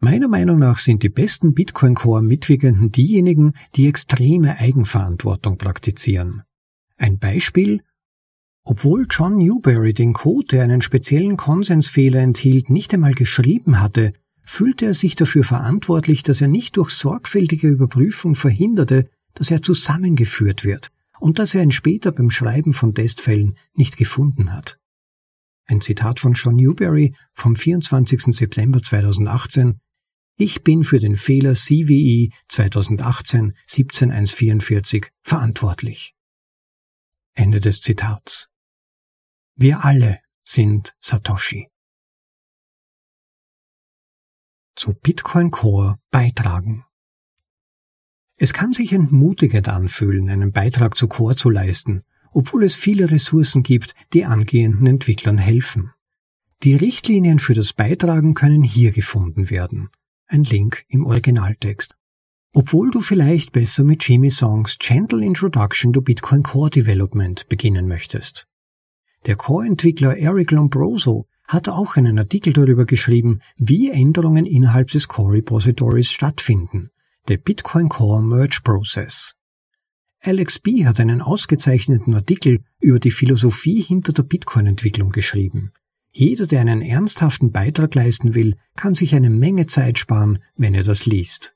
[0.00, 6.42] Meiner Meinung nach sind die besten Bitcoin Core Mitwirkenden diejenigen, die extreme Eigenverantwortung praktizieren.
[6.96, 7.82] Ein Beispiel
[8.70, 14.12] obwohl John Newberry den Code, der einen speziellen Konsensfehler enthielt, nicht einmal geschrieben hatte,
[14.48, 20.64] fühlte er sich dafür verantwortlich, dass er nicht durch sorgfältige Überprüfung verhinderte, dass er zusammengeführt
[20.64, 20.88] wird
[21.20, 24.78] und dass er ihn später beim Schreiben von Testfällen nicht gefunden hat.
[25.66, 28.34] Ein Zitat von John Newberry vom 24.
[28.34, 29.80] September 2018
[30.38, 36.14] Ich bin für den Fehler CVE 2018 17144 verantwortlich.
[37.34, 38.48] Ende des Zitats.
[39.56, 41.68] Wir alle sind Satoshi.
[44.78, 46.84] Zu Bitcoin Core beitragen.
[48.36, 53.64] Es kann sich entmutigend anfühlen, einen Beitrag zu Core zu leisten, obwohl es viele Ressourcen
[53.64, 55.90] gibt, die angehenden Entwicklern helfen.
[56.62, 59.88] Die Richtlinien für das Beitragen können hier gefunden werden.
[60.28, 61.96] Ein Link im Originaltext.
[62.52, 68.46] Obwohl du vielleicht besser mit Jimmy Songs Gentle Introduction to Bitcoin Core Development beginnen möchtest.
[69.26, 75.32] Der Core-Entwickler Eric Lombroso hat auch einen Artikel darüber geschrieben, wie Änderungen innerhalb des Core
[75.32, 76.90] Repositories stattfinden,
[77.26, 79.34] der Bitcoin Core Merge Process.
[80.20, 80.84] Alex B.
[80.84, 85.72] hat einen ausgezeichneten Artikel über die Philosophie hinter der Bitcoin-Entwicklung geschrieben.
[86.12, 90.82] Jeder, der einen ernsthaften Beitrag leisten will, kann sich eine Menge Zeit sparen, wenn er
[90.82, 91.54] das liest.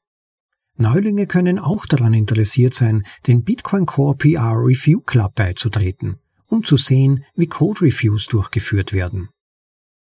[0.76, 6.76] Neulinge können auch daran interessiert sein, den Bitcoin Core PR Review Club beizutreten, um zu
[6.76, 9.28] sehen, wie Code Reviews durchgeführt werden.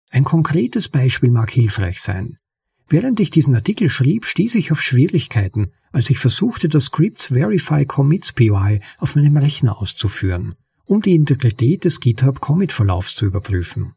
[0.09, 2.37] Ein konkretes Beispiel mag hilfreich sein.
[2.87, 7.85] Während ich diesen Artikel schrieb, stieß ich auf Schwierigkeiten, als ich versuchte, das Script Verify
[7.85, 13.93] Commits PY auf meinem Rechner auszuführen, um die Integrität des GitHub Commit Verlaufs zu überprüfen.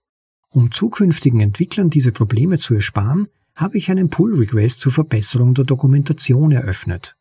[0.51, 6.53] Um zukünftigen Entwicklern diese Probleme zu ersparen, habe ich einen Pull-Request zur Verbesserung der Dokumentation
[6.53, 7.16] eröffnet.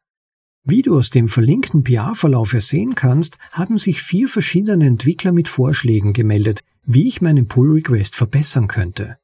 [0.63, 6.13] Wie du aus dem verlinkten PR-Verlauf ersehen kannst, haben sich vier verschiedene Entwickler mit Vorschlägen
[6.13, 9.17] gemeldet, wie ich meinen Pull-Request verbessern könnte.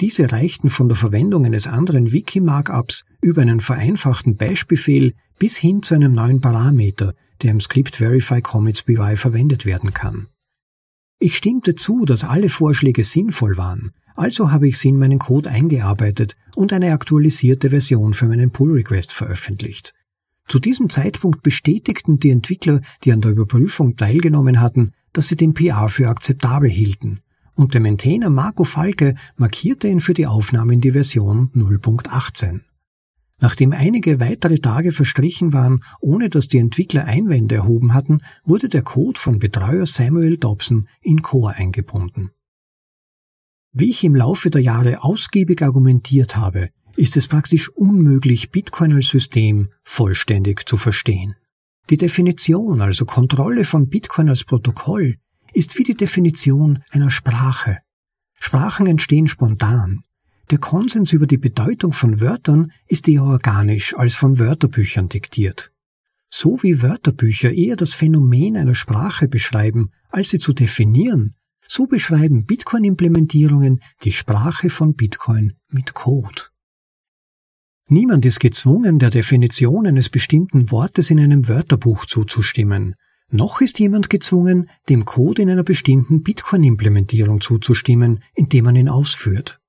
[0.00, 5.94] Diese reichten von der Verwendung eines anderen Wiki-Markups über einen vereinfachten Bash-Befehl bis hin zu
[5.94, 10.26] einem neuen Parameter, der im Script Verify Commits BY verwendet werden kann.
[11.18, 15.48] Ich stimmte zu, dass alle Vorschläge sinnvoll waren, also habe ich sie in meinen Code
[15.48, 19.94] eingearbeitet und eine aktualisierte Version für meinen Pull Request veröffentlicht.
[20.46, 25.54] Zu diesem Zeitpunkt bestätigten die Entwickler, die an der Überprüfung teilgenommen hatten, dass sie den
[25.54, 27.20] PR für akzeptabel hielten,
[27.54, 32.60] und der Maintainer Marco Falke markierte ihn für die Aufnahme in die Version 0.18.
[33.40, 38.82] Nachdem einige weitere Tage verstrichen waren, ohne dass die Entwickler Einwände erhoben hatten, wurde der
[38.82, 42.30] Code von Betreuer Samuel Dobson in Core eingebunden.
[43.72, 49.06] Wie ich im Laufe der Jahre ausgiebig argumentiert habe, ist es praktisch unmöglich, Bitcoin als
[49.06, 51.36] System vollständig zu verstehen.
[51.90, 55.16] Die Definition, also Kontrolle von Bitcoin als Protokoll,
[55.52, 57.78] ist wie die Definition einer Sprache.
[58.40, 60.02] Sprachen entstehen spontan.
[60.50, 65.72] Der Konsens über die Bedeutung von Wörtern ist eher organisch als von Wörterbüchern diktiert.
[66.28, 71.34] So wie Wörterbücher eher das Phänomen einer Sprache beschreiben, als sie zu definieren,
[71.66, 76.53] So beschreiben Bitcoin-Implementierungen die Sprache von Bitcoin mit Code.
[77.88, 82.94] Niemand ist gezwungen, der Definition eines bestimmten Wortes in einem Wörterbuch zuzustimmen.
[83.30, 89.60] Noch ist jemand gezwungen, dem Code in einer bestimmten Bitcoin-Implementierung zuzustimmen, indem man ihn ausführt.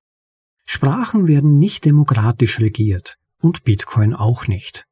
[0.64, 4.86] Sprachen werden nicht demokratisch regiert und Bitcoin auch nicht.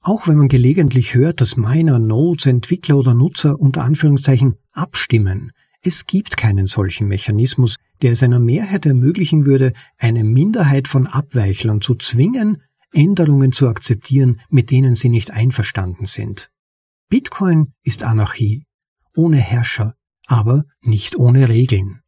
[0.00, 5.52] Auch wenn man gelegentlich hört, dass Miner, Nodes, Entwickler oder Nutzer unter Anführungszeichen abstimmen,
[5.82, 11.80] es gibt keinen solchen Mechanismus, der es einer Mehrheit ermöglichen würde, eine Minderheit von Abweichlern
[11.80, 16.50] zu zwingen, Änderungen zu akzeptieren, mit denen sie nicht einverstanden sind.
[17.08, 18.64] Bitcoin ist Anarchie,
[19.16, 19.94] ohne Herrscher,
[20.26, 22.00] aber nicht ohne Regeln.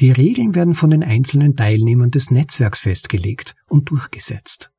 [0.00, 4.70] Die Regeln werden von den einzelnen Teilnehmern des Netzwerks festgelegt und durchgesetzt.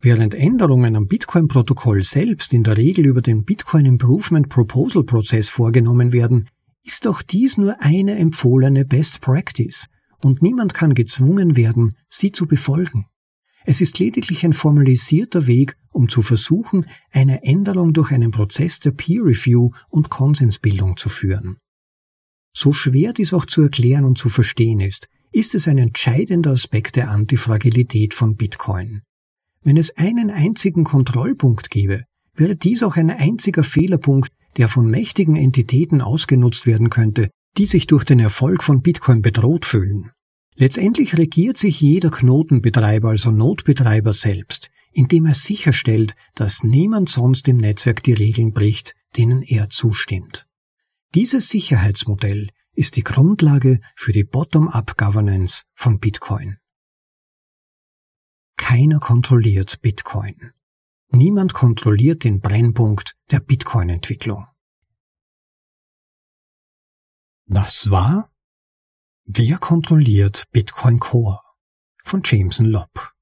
[0.00, 6.12] Während Änderungen am Bitcoin-Protokoll selbst in der Regel über den Bitcoin Improvement Proposal Prozess vorgenommen
[6.12, 6.48] werden,
[6.84, 9.86] ist auch dies nur eine empfohlene Best Practice
[10.20, 13.06] und niemand kann gezwungen werden, sie zu befolgen.
[13.64, 18.90] Es ist lediglich ein formalisierter Weg, um zu versuchen, eine Änderung durch einen Prozess der
[18.90, 21.58] Peer Review und Konsensbildung zu führen.
[22.52, 26.96] So schwer dies auch zu erklären und zu verstehen ist, ist es ein entscheidender Aspekt
[26.96, 29.02] der Antifragilität von Bitcoin.
[29.62, 35.36] Wenn es einen einzigen Kontrollpunkt gäbe, wäre dies auch ein einziger Fehlerpunkt, der von mächtigen
[35.36, 40.10] Entitäten ausgenutzt werden könnte, die sich durch den Erfolg von Bitcoin bedroht fühlen.
[40.54, 47.56] Letztendlich regiert sich jeder Knotenbetreiber, also Notbetreiber selbst, indem er sicherstellt, dass niemand sonst im
[47.56, 50.46] Netzwerk die Regeln bricht, denen er zustimmt.
[51.14, 56.56] Dieses Sicherheitsmodell ist die Grundlage für die Bottom-up-Governance von Bitcoin.
[58.56, 60.52] Keiner kontrolliert Bitcoin.
[61.14, 64.46] Niemand kontrolliert den Brennpunkt der Bitcoin-Entwicklung.
[67.44, 68.30] Was war?
[69.24, 71.40] Wer kontrolliert Bitcoin Core?
[72.02, 73.12] Von Jameson Lobb.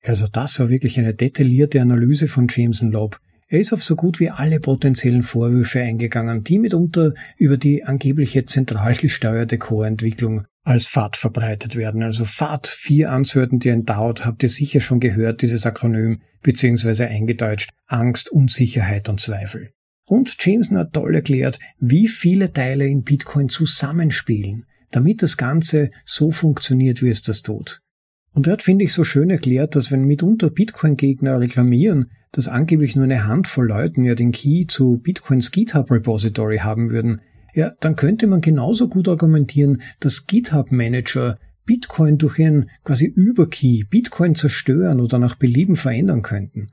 [0.00, 3.18] Also das war wirklich eine detaillierte Analyse von Jameson Lobb.
[3.48, 8.44] Er ist auf so gut wie alle potenziellen Vorwürfe eingegangen, die mitunter über die angebliche
[8.44, 12.02] zentral gesteuerte Core-Entwicklung als FAT verbreitet werden.
[12.02, 17.70] Also FAT, vier Uncertainty and Doubt, habt ihr sicher schon gehört, dieses Akronym, beziehungsweise eingedeutscht
[17.86, 19.70] Angst, Unsicherheit und Zweifel.
[20.08, 26.32] Und Jameson hat toll erklärt, wie viele Teile in Bitcoin zusammenspielen, damit das Ganze so
[26.32, 27.80] funktioniert, wie es das tut.
[28.32, 32.96] Und er hat, finde ich, so schön erklärt, dass wenn mitunter Bitcoin-Gegner reklamieren, dass angeblich
[32.96, 37.20] nur eine Handvoll Leuten ja den Key zu Bitcoins GitHub Repository haben würden,
[37.56, 44.34] ja, dann könnte man genauso gut argumentieren, dass GitHub-Manager Bitcoin durch ihren quasi Überkey Bitcoin
[44.34, 46.68] zerstören oder nach Belieben verändern könnten.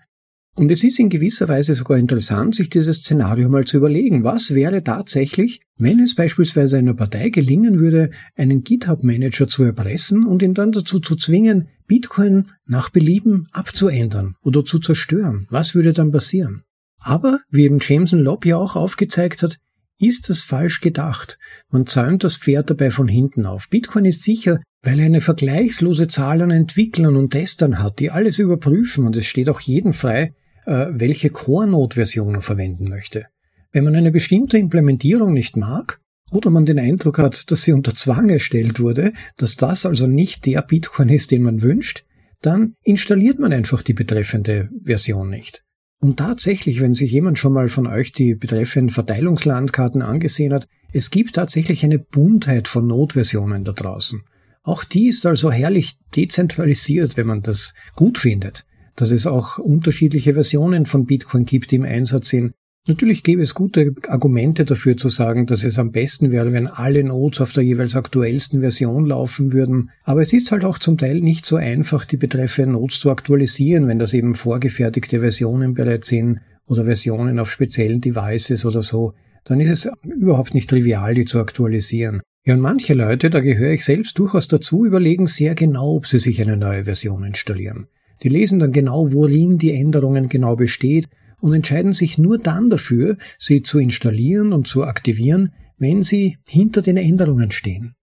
[0.55, 4.25] Und es ist in gewisser Weise sogar interessant, sich dieses Szenario mal zu überlegen.
[4.25, 10.43] Was wäre tatsächlich, wenn es beispielsweise einer Partei gelingen würde, einen GitHub-Manager zu erpressen und
[10.43, 15.47] ihn dann dazu zu zwingen, Bitcoin nach Belieben abzuändern oder zu zerstören?
[15.49, 16.63] Was würde dann passieren?
[16.99, 19.59] Aber, wie eben Jameson Lobb ja auch aufgezeigt hat,
[19.99, 21.37] ist das falsch gedacht.
[21.69, 23.69] Man zäumt das Pferd dabei von hinten auf.
[23.69, 28.39] Bitcoin ist sicher, weil er eine vergleichslose Zahl an Entwicklern und Testern hat, die alles
[28.39, 30.33] überprüfen und es steht auch jedem frei,
[30.65, 33.27] äh, welche Core-Node-Version er verwenden möchte.
[33.71, 35.99] Wenn man eine bestimmte Implementierung nicht mag,
[36.33, 40.45] oder man den Eindruck hat, dass sie unter Zwang erstellt wurde, dass das also nicht
[40.45, 42.05] der Bitcoin ist, den man wünscht,
[42.41, 45.63] dann installiert man einfach die betreffende Version nicht.
[46.03, 51.11] Und tatsächlich, wenn sich jemand schon mal von euch die betreffenden Verteilungslandkarten angesehen hat, es
[51.11, 54.21] gibt tatsächlich eine Buntheit von Notversionen da draußen.
[54.63, 58.65] Auch die ist also herrlich dezentralisiert, wenn man das gut findet.
[58.97, 62.53] Dass es auch unterschiedliche Versionen von Bitcoin gibt, die im Einsatz sind,
[62.85, 67.01] Natürlich gäbe es gute Argumente dafür zu sagen, dass es am besten wäre, wenn alle
[67.05, 69.91] Nodes auf der jeweils aktuellsten Version laufen würden.
[70.03, 73.87] Aber es ist halt auch zum Teil nicht so einfach, die betreffenden Nodes zu aktualisieren,
[73.87, 79.13] wenn das eben vorgefertigte Versionen bereits sind oder Versionen auf speziellen Devices oder so.
[79.45, 82.21] Dann ist es überhaupt nicht trivial, die zu aktualisieren.
[82.45, 86.19] Ja, und manche Leute, da gehöre ich selbst durchaus dazu, überlegen sehr genau, ob sie
[86.19, 87.87] sich eine neue Version installieren.
[88.23, 91.07] Die lesen dann genau, worin die Änderungen genau besteht
[91.43, 96.81] und entscheiden sich nur dann dafür, sie zu installieren und zu aktivieren, wenn sie hinter
[96.81, 97.95] den Änderungen stehen.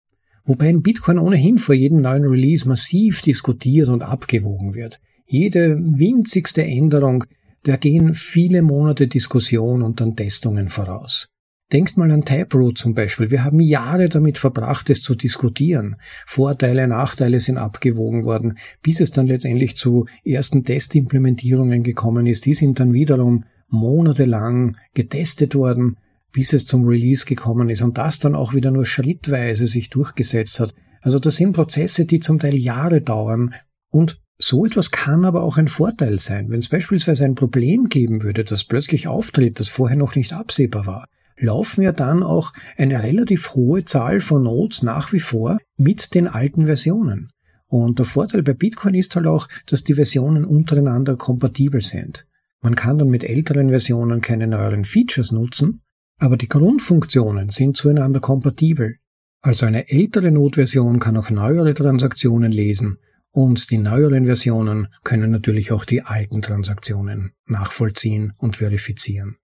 [0.45, 5.01] Wobei in Bitcoin ohnehin vor jedem neuen Release massiv diskutiert und abgewogen wird.
[5.27, 7.25] Jede winzigste Änderung,
[7.63, 11.29] da gehen viele Monate Diskussion und dann Testungen voraus.
[11.73, 13.31] Denkt mal an Taproot zum Beispiel.
[13.31, 15.97] Wir haben Jahre damit verbracht, es zu diskutieren.
[16.27, 22.45] Vorteile, Nachteile sind abgewogen worden, bis es dann letztendlich zu ersten Testimplementierungen gekommen ist.
[22.47, 25.97] Die sind dann wiederum monatelang getestet worden.
[26.33, 30.61] bis es zum Release gekommen ist und das dann auch wieder nur schrittweise sich durchgesetzt
[30.61, 30.75] hat.
[31.01, 33.55] Also das sind Prozesse, die zum Teil Jahre dauern
[33.91, 36.49] und so etwas kann aber auch ein Vorteil sein.
[36.49, 40.87] Wenn es beispielsweise ein Problem geben würde, das plötzlich auftritt, das vorher noch nicht absehbar
[40.87, 41.09] war,
[41.41, 46.29] laufen ja dann auch eine relativ hohe Zahl von Nodes nach wie vor mit den
[46.29, 47.31] alten Versionen.
[47.67, 52.27] Und der Vorteil bei Bitcoin ist halt auch, dass die Versionen untereinander kompatibel sind.
[52.61, 55.83] Man kann dann mit älteren Versionen keine neueren Features nutzen,
[56.19, 58.97] aber die Grundfunktionen sind zueinander kompatibel.
[59.41, 62.99] Also eine ältere Node-Version kann auch neuere Transaktionen lesen
[63.31, 69.37] und die neueren Versionen können natürlich auch die alten Transaktionen nachvollziehen und verifizieren.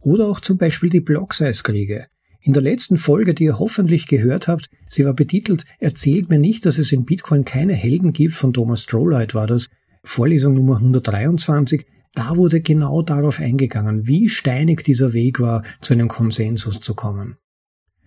[0.00, 2.06] Oder auch zum Beispiel die Block-Size-Kriege.
[2.42, 6.64] In der letzten Folge, die ihr hoffentlich gehört habt, sie war betitelt Erzählt mir nicht,
[6.64, 9.68] dass es in Bitcoin keine Helden gibt, von Thomas Strollheit war das,
[10.02, 11.84] Vorlesung Nummer 123,
[12.14, 17.36] da wurde genau darauf eingegangen, wie steinig dieser Weg war, zu einem Konsensus zu kommen.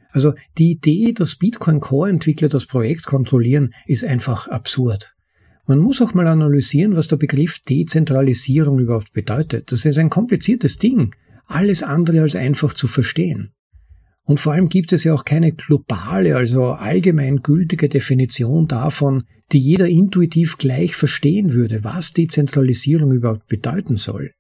[0.10, 5.14] Also die Idee, dass Bitcoin Core-Entwickler das Projekt kontrollieren, ist einfach absurd.
[5.66, 9.72] Man muss auch mal analysieren, was der Begriff Dezentralisierung überhaupt bedeutet.
[9.72, 11.14] Das ist ein kompliziertes Ding
[11.46, 13.52] alles andere als einfach zu verstehen.
[14.26, 19.60] Und vor allem gibt es ja auch keine globale, also allgemein gültige Definition davon, die
[19.60, 24.32] jeder intuitiv gleich verstehen würde, was Dezentralisierung überhaupt bedeuten soll.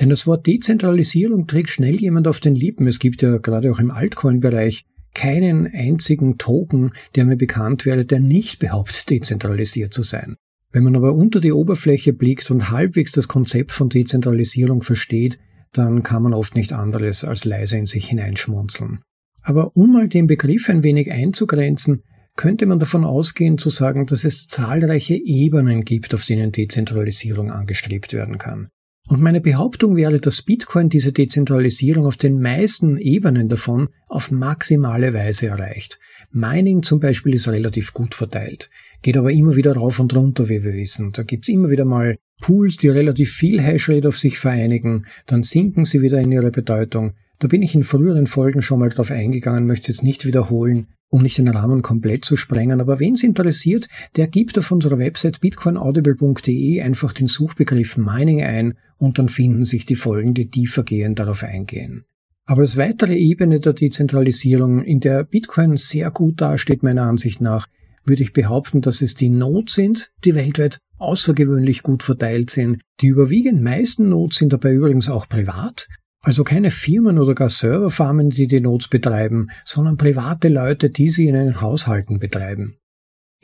[0.00, 2.86] Denn das Wort Dezentralisierung trägt schnell jemand auf den Lippen.
[2.86, 4.84] Es gibt ja gerade auch im Altcoin-Bereich
[5.14, 10.36] keinen einzigen Token, der mir bekannt wäre, der nicht behauptet, dezentralisiert zu sein.
[10.72, 15.38] Wenn man aber unter die Oberfläche blickt und halbwegs das Konzept von Dezentralisierung versteht,
[15.72, 19.00] dann kann man oft nicht anderes als leise in sich hineinschmunzeln.
[19.42, 22.02] Aber um mal den Begriff ein wenig einzugrenzen,
[22.36, 28.12] könnte man davon ausgehen zu sagen, dass es zahlreiche Ebenen gibt, auf denen Dezentralisierung angestrebt
[28.12, 28.68] werden kann.
[29.08, 35.12] Und meine Behauptung wäre, dass Bitcoin diese Dezentralisierung auf den meisten Ebenen davon auf maximale
[35.12, 35.98] Weise erreicht.
[36.30, 38.70] Mining zum Beispiel ist relativ gut verteilt,
[39.02, 41.10] geht aber immer wieder rauf und runter, wie wir wissen.
[41.12, 45.84] Da gibt's immer wieder mal Pools, die relativ viel Hashrate auf sich vereinigen, dann sinken
[45.84, 47.14] sie wieder in ihre Bedeutung.
[47.38, 50.88] Da bin ich in früheren Folgen schon mal drauf eingegangen, möchte es jetzt nicht wiederholen,
[51.08, 52.80] um nicht den Rahmen komplett zu sprengen.
[52.80, 58.74] Aber wen es interessiert, der gibt auf unserer Website bitcoinaudible.de einfach den Suchbegriff Mining ein
[58.98, 62.04] und dann finden sich die Folgen, die tiefergehend darauf eingehen.
[62.44, 67.68] Aber als weitere Ebene der Dezentralisierung, in der Bitcoin sehr gut dasteht meiner Ansicht nach,
[68.04, 72.80] würde ich behaupten, dass es die Nodes sind, die weltweit außergewöhnlich gut verteilt sind.
[73.00, 75.88] Die überwiegend meisten Nodes sind dabei übrigens auch privat,
[76.20, 81.28] also keine Firmen oder gar Serverfarmen, die die Nodes betreiben, sondern private Leute, die sie
[81.28, 82.78] in ihren Haushalten betreiben.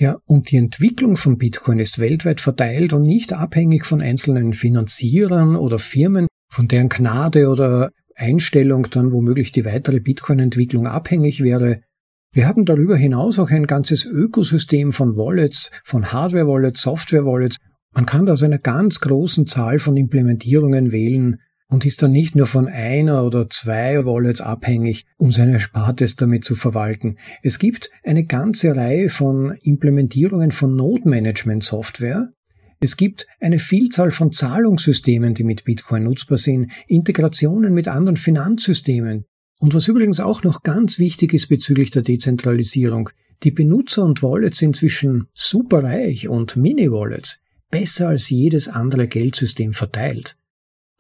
[0.01, 5.57] Ja, und die Entwicklung von Bitcoin ist weltweit verteilt und nicht abhängig von einzelnen Finanzierern
[5.57, 11.81] oder Firmen, von deren Gnade oder Einstellung dann womöglich die weitere Bitcoin-Entwicklung abhängig wäre.
[12.33, 17.57] Wir haben darüber hinaus auch ein ganzes Ökosystem von Wallets, von Hardware-Wallets, Software-Wallets.
[17.95, 22.35] Man kann da aus einer ganz großen Zahl von Implementierungen wählen, und ist dann nicht
[22.35, 27.17] nur von einer oder zwei Wallets abhängig, um seine Erspartes damit zu verwalten.
[27.43, 32.31] Es gibt eine ganze Reihe von Implementierungen von Node-Management-Software.
[32.81, 39.27] Es gibt eine Vielzahl von Zahlungssystemen, die mit Bitcoin nutzbar sind, Integrationen mit anderen Finanzsystemen.
[39.59, 43.11] Und was übrigens auch noch ganz wichtig ist bezüglich der Dezentralisierung,
[43.43, 47.41] die Benutzer und Wallets sind zwischen superreich und Mini-Wallets
[47.71, 50.37] besser als jedes andere Geldsystem verteilt.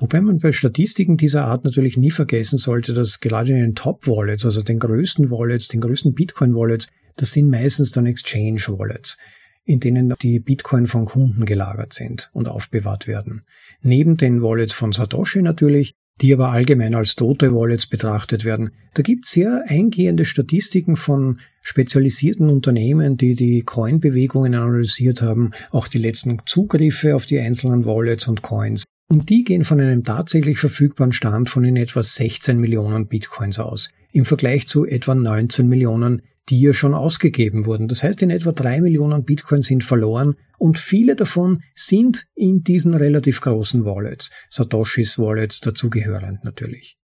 [0.00, 4.44] Wobei man bei Statistiken dieser Art natürlich nie vergessen sollte, dass gerade in den Top-Wallets,
[4.44, 9.18] also den größten Wallets, den größten Bitcoin-Wallets, das sind meistens dann Exchange-Wallets,
[9.64, 13.42] in denen die Bitcoin von Kunden gelagert sind und aufbewahrt werden.
[13.82, 18.70] Neben den Wallets von Satoshi natürlich, die aber allgemein als tote Wallets betrachtet werden.
[18.94, 25.88] Da gibt es sehr eingehende Statistiken von spezialisierten Unternehmen, die die Coin-Bewegungen analysiert haben, auch
[25.88, 28.84] die letzten Zugriffe auf die einzelnen Wallets und Coins.
[29.10, 33.90] Und die gehen von einem tatsächlich verfügbaren Stand von in etwa 16 Millionen Bitcoins aus,
[34.12, 37.88] im Vergleich zu etwa 19 Millionen, die ja schon ausgegeben wurden.
[37.88, 42.94] Das heißt, in etwa drei Millionen Bitcoins sind verloren und viele davon sind in diesen
[42.94, 46.96] relativ großen Wallets, Satoshis Wallets dazugehörend natürlich.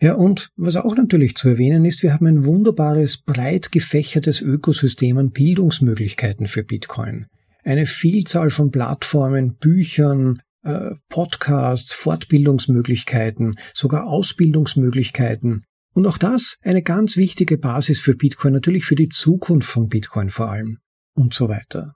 [0.00, 5.18] Ja, und was auch natürlich zu erwähnen ist, wir haben ein wunderbares, breit gefächertes Ökosystem
[5.18, 7.26] an Bildungsmöglichkeiten für Bitcoin.
[7.64, 15.64] Eine Vielzahl von Plattformen, Büchern, äh, Podcasts, Fortbildungsmöglichkeiten, sogar Ausbildungsmöglichkeiten.
[15.94, 20.30] Und auch das eine ganz wichtige Basis für Bitcoin, natürlich für die Zukunft von Bitcoin
[20.30, 20.78] vor allem
[21.14, 21.94] und so weiter.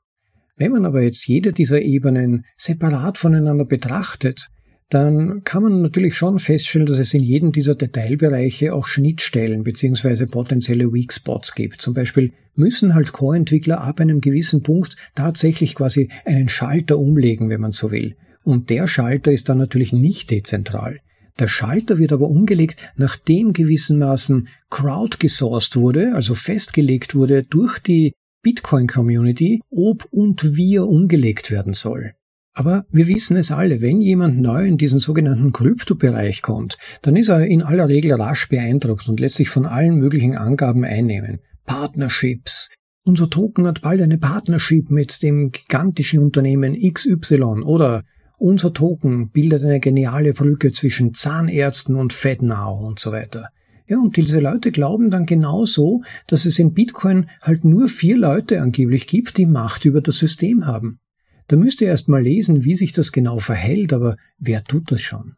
[0.57, 4.49] Wenn man aber jetzt jede dieser Ebenen separat voneinander betrachtet,
[4.93, 10.27] dann kann man natürlich schon feststellen, dass es in jedem dieser Detailbereiche auch Schnittstellen bzw.
[10.27, 11.81] potenzielle Weak Spots gibt.
[11.81, 17.63] Zum Beispiel müssen halt Core-Entwickler ab einem gewissen Punkt tatsächlich quasi einen Schalter umlegen, wenn
[17.63, 18.17] man so will.
[18.45, 21.01] Und der Schalter ist dann natürlich nicht dezentral.
[21.39, 28.13] Der Schalter wird aber umgelegt, nachdem gewissenmaßen crowdgesourced wurde, also festgelegt wurde durch die
[28.43, 32.15] Bitcoin-Community, ob und wie er umgelegt werden soll.
[32.55, 37.29] Aber wir wissen es alle, wenn jemand neu in diesen sogenannten Kryptobereich kommt, dann ist
[37.29, 41.41] er in aller Regel rasch beeindruckt und lässt sich von allen möglichen Angaben einnehmen.
[41.65, 42.71] Partnerships.
[43.05, 48.05] Unser Token hat bald eine Partnership mit dem gigantischen Unternehmen XY oder
[48.43, 53.51] unser Token bildet eine geniale Brücke zwischen Zahnärzten und FedNow und so weiter.
[53.87, 58.61] Ja, und diese Leute glauben dann genauso, dass es in Bitcoin halt nur vier Leute
[58.61, 60.99] angeblich gibt, die Macht über das System haben.
[61.47, 65.03] Da müsst ihr erst mal lesen, wie sich das genau verhält, aber wer tut das
[65.03, 65.35] schon?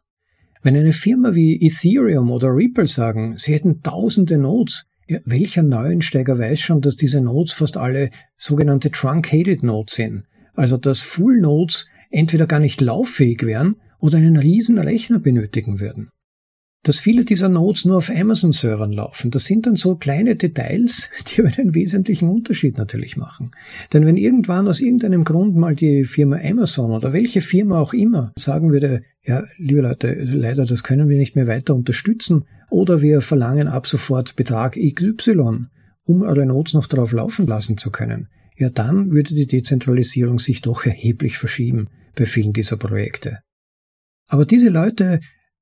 [0.63, 6.39] Wenn eine Firma wie Ethereum oder Ripple sagen, sie hätten tausende Nodes, ja, welcher Neuensteiger
[6.39, 10.23] weiß schon, dass diese Nodes fast alle sogenannte Truncated Nodes sind?
[10.55, 16.09] Also dass Full Nodes entweder gar nicht lauffähig wären oder einen riesen Rechner benötigen würden
[16.85, 19.31] dass viele dieser Nodes nur auf Amazon-Servern laufen.
[19.31, 23.51] Das sind dann so kleine Details, die aber einen wesentlichen Unterschied natürlich machen.
[23.91, 28.31] Denn wenn irgendwann aus irgendeinem Grund mal die Firma Amazon oder welche Firma auch immer
[28.37, 33.21] sagen würde, ja, liebe Leute, leider, das können wir nicht mehr weiter unterstützen, oder wir
[33.21, 35.67] verlangen ab sofort Betrag XY,
[36.03, 40.61] um eure Nodes noch darauf laufen lassen zu können, ja, dann würde die Dezentralisierung sich
[40.61, 43.39] doch erheblich verschieben bei vielen dieser Projekte.
[44.27, 45.19] Aber diese Leute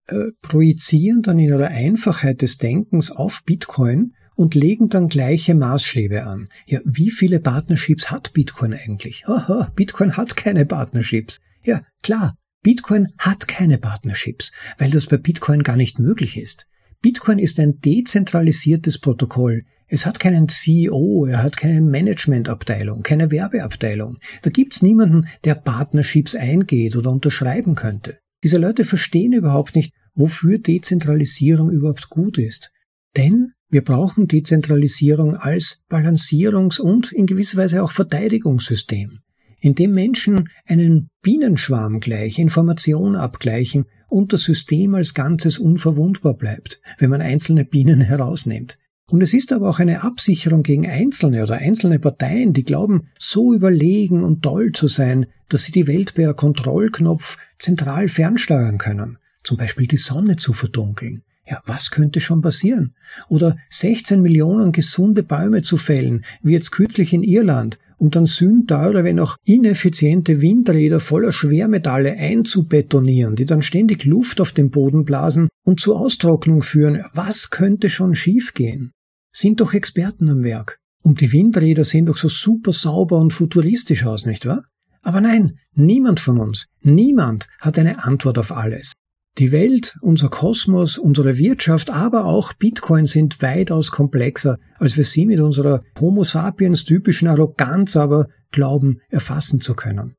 [0.08, 6.24] äh, projizieren dann in ihrer Einfachheit des Denkens auf Bitcoin und legen dann gleiche Maßstäbe
[6.24, 6.49] an.
[6.66, 9.26] Ja, wie viele Partnerships hat Bitcoin eigentlich?
[9.28, 11.39] Aha, Bitcoin hat keine Partnerships.
[11.64, 16.68] Ja, klar, Bitcoin hat keine Partnerships, weil das bei Bitcoin gar nicht möglich ist.
[17.01, 19.66] Bitcoin ist ein dezentralisiertes Protokoll.
[19.94, 24.18] Es hat keinen CEO, er hat keine Managementabteilung, keine Werbeabteilung.
[24.41, 28.18] Da gibt's niemanden, der Partnerships eingeht oder unterschreiben könnte.
[28.44, 32.72] Diese Leute verstehen überhaupt nicht, wofür Dezentralisierung überhaupt gut ist.
[33.16, 39.20] Denn wir brauchen Dezentralisierung als Balancierungs- und in gewisser Weise auch Verteidigungssystem,
[39.60, 46.82] in dem Menschen einen Bienenschwarm gleich Information abgleichen und das System als Ganzes unverwundbar bleibt,
[46.98, 48.80] wenn man einzelne Bienen herausnimmt.
[49.10, 53.54] Und es ist aber auch eine Absicherung gegen Einzelne oder einzelne Parteien, die glauben, so
[53.54, 59.18] überlegen und toll zu sein, dass sie die Welt per Kontrollknopf zentral fernsteuern können.
[59.43, 61.24] Zum Beispiel die Sonne zu verdunkeln.
[61.46, 62.96] Ja, was könnte schon passieren?
[63.28, 69.04] Oder 16 Millionen gesunde Bäume zu fällen, wie jetzt kürzlich in Irland, und dann sündteure,
[69.04, 75.48] wenn auch ineffiziente Windräder voller Schwermetalle einzubetonieren, die dann ständig Luft auf den Boden blasen
[75.64, 77.04] und zur Austrocknung führen.
[77.14, 78.91] Was könnte schon schiefgehen?
[79.32, 80.80] Sind doch Experten am Werk.
[81.02, 84.66] Und die Windräder sehen doch so super sauber und futuristisch aus, nicht wahr?
[85.02, 88.94] Aber nein, niemand von uns, niemand hat eine Antwort auf alles.
[89.40, 95.26] Die Welt, unser Kosmos, unsere Wirtschaft, aber auch Bitcoin sind weitaus komplexer, als wir sie
[95.26, 100.16] mit unserer Homo sapiens typischen Arroganz aber glauben erfassen zu können.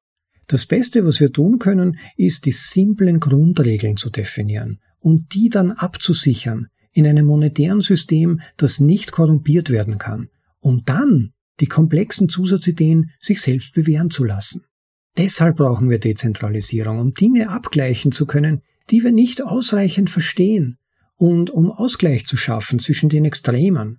[0.49, 5.71] Das Beste, was wir tun können, ist die simplen Grundregeln zu definieren und die dann
[5.71, 10.29] abzusichern in einem monetären System, das nicht korrumpiert werden kann,
[10.61, 14.63] und dann die komplexen Zusatzideen sich selbst bewähren zu lassen.
[15.17, 20.79] Deshalb brauchen wir Dezentralisierung, um Dinge abgleichen zu können, die wir nicht ausreichend verstehen
[21.17, 23.99] und um Ausgleich zu schaffen zwischen den Extremen,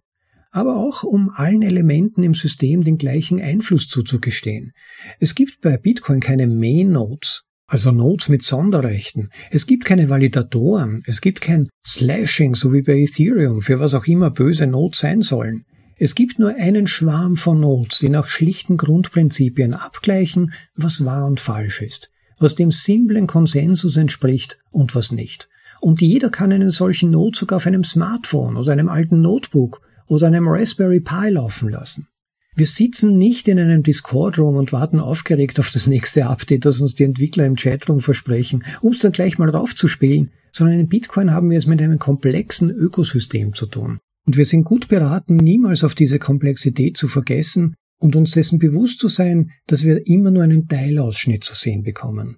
[0.52, 4.74] aber auch um allen Elementen im System den gleichen Einfluss zuzugestehen.
[5.20, 9.30] Es gibt bei Bitcoin keine Main Nodes, also Nodes mit Sonderrechten.
[9.52, 14.06] Es gibt keine Validatoren, es gibt kein Slashing, so wie bei Ethereum, für was auch
[14.06, 15.66] immer böse Nodes sein sollen.
[15.98, 21.40] Es gibt nur einen Schwarm von Nodes, die nach schlichten Grundprinzipien abgleichen, was wahr und
[21.40, 25.50] falsch ist was dem simplen Konsensus entspricht und was nicht.
[25.82, 30.48] Und jeder kann einen solchen sogar auf einem Smartphone oder einem alten Notebook oder einem
[30.48, 32.08] Raspberry Pi laufen lassen.
[32.56, 36.96] Wir sitzen nicht in einem Discord-Room und warten aufgeregt auf das nächste Update, das uns
[36.96, 41.50] die Entwickler im Chatroom versprechen, um es dann gleich mal raufzuspielen, sondern in Bitcoin haben
[41.50, 44.00] wir es mit einem komplexen Ökosystem zu tun.
[44.26, 49.00] Und wir sind gut beraten, niemals auf diese Komplexität zu vergessen und uns dessen bewusst
[49.00, 52.38] zu sein, dass wir immer nur einen Teilausschnitt zu sehen bekommen.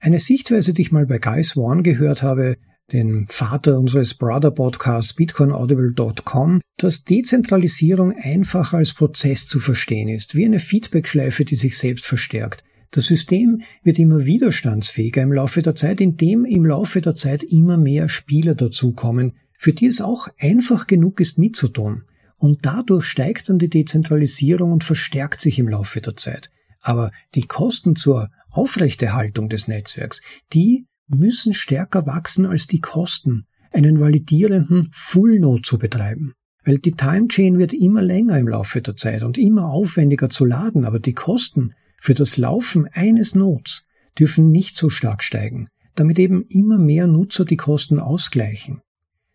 [0.00, 2.56] Eine Sichtweise, die ich mal bei Guy Swan gehört habe,
[2.92, 10.44] den Vater unseres Brother Podcasts bitcoinaudible.com, dass Dezentralisierung einfach als Prozess zu verstehen ist, wie
[10.44, 12.64] eine Feedbackschleife, die sich selbst verstärkt.
[12.90, 17.78] Das System wird immer widerstandsfähiger im Laufe der Zeit, indem im Laufe der Zeit immer
[17.78, 22.02] mehr Spieler dazukommen, für die es auch einfach genug ist mitzutun.
[22.42, 26.50] Und dadurch steigt dann die Dezentralisierung und verstärkt sich im Laufe der Zeit.
[26.80, 30.22] Aber die Kosten zur Aufrechterhaltung des Netzwerks,
[30.52, 36.32] die müssen stärker wachsen als die Kosten, einen validierenden Full Node zu betreiben.
[36.64, 40.84] Weil die Timechain wird immer länger im Laufe der Zeit und immer aufwendiger zu laden,
[40.84, 43.84] aber die Kosten für das Laufen eines Nodes
[44.18, 48.80] dürfen nicht so stark steigen, damit eben immer mehr Nutzer die Kosten ausgleichen.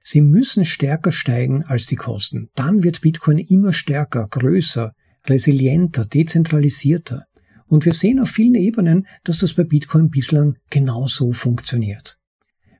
[0.10, 2.47] Sie müssen stärker steigen als die Kosten.
[2.55, 4.93] Dann wird Bitcoin immer stärker, größer,
[5.26, 7.26] resilienter, dezentralisierter.
[7.66, 12.16] Und wir sehen auf vielen Ebenen, dass das bei Bitcoin bislang genauso funktioniert.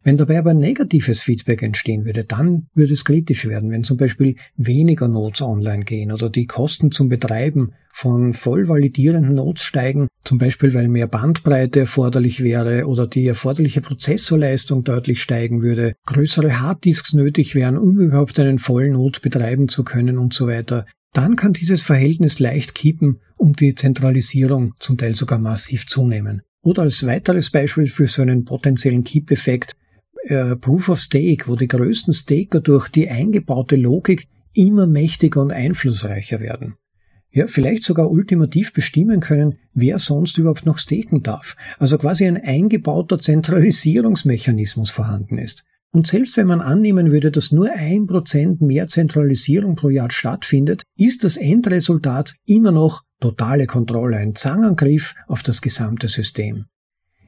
[0.08, 4.38] Wenn dabei aber negatives Feedback entstehen würde, dann würde es kritisch werden, wenn zum Beispiel
[4.56, 10.38] weniger Nodes online gehen oder die Kosten zum Betreiben von voll validierenden Nodes steigen, zum
[10.38, 17.12] Beispiel weil mehr Bandbreite erforderlich wäre oder die erforderliche Prozessorleistung deutlich steigen würde, größere Harddisks
[17.12, 21.52] nötig wären, um überhaupt einen vollen Node betreiben zu können und so weiter, dann kann
[21.52, 26.44] dieses Verhältnis leicht kippen und die Zentralisierung zum Teil sogar massiv zunehmen.
[26.62, 29.76] Oder als weiteres Beispiel für so einen potenziellen Keep-Effekt
[30.28, 35.52] äh, Proof of Stake, wo die größten Staker durch die eingebaute Logik immer mächtiger und
[35.52, 36.76] einflussreicher werden.
[37.32, 41.56] Ja, vielleicht sogar ultimativ bestimmen können, wer sonst überhaupt noch staken darf.
[41.78, 45.64] Also quasi ein eingebauter Zentralisierungsmechanismus vorhanden ist.
[45.92, 50.84] Und selbst wenn man annehmen würde, dass nur ein Prozent mehr Zentralisierung pro Jahr stattfindet,
[50.98, 56.66] ist das Endresultat immer noch totale Kontrolle, ein Zangenangriff auf das gesamte System.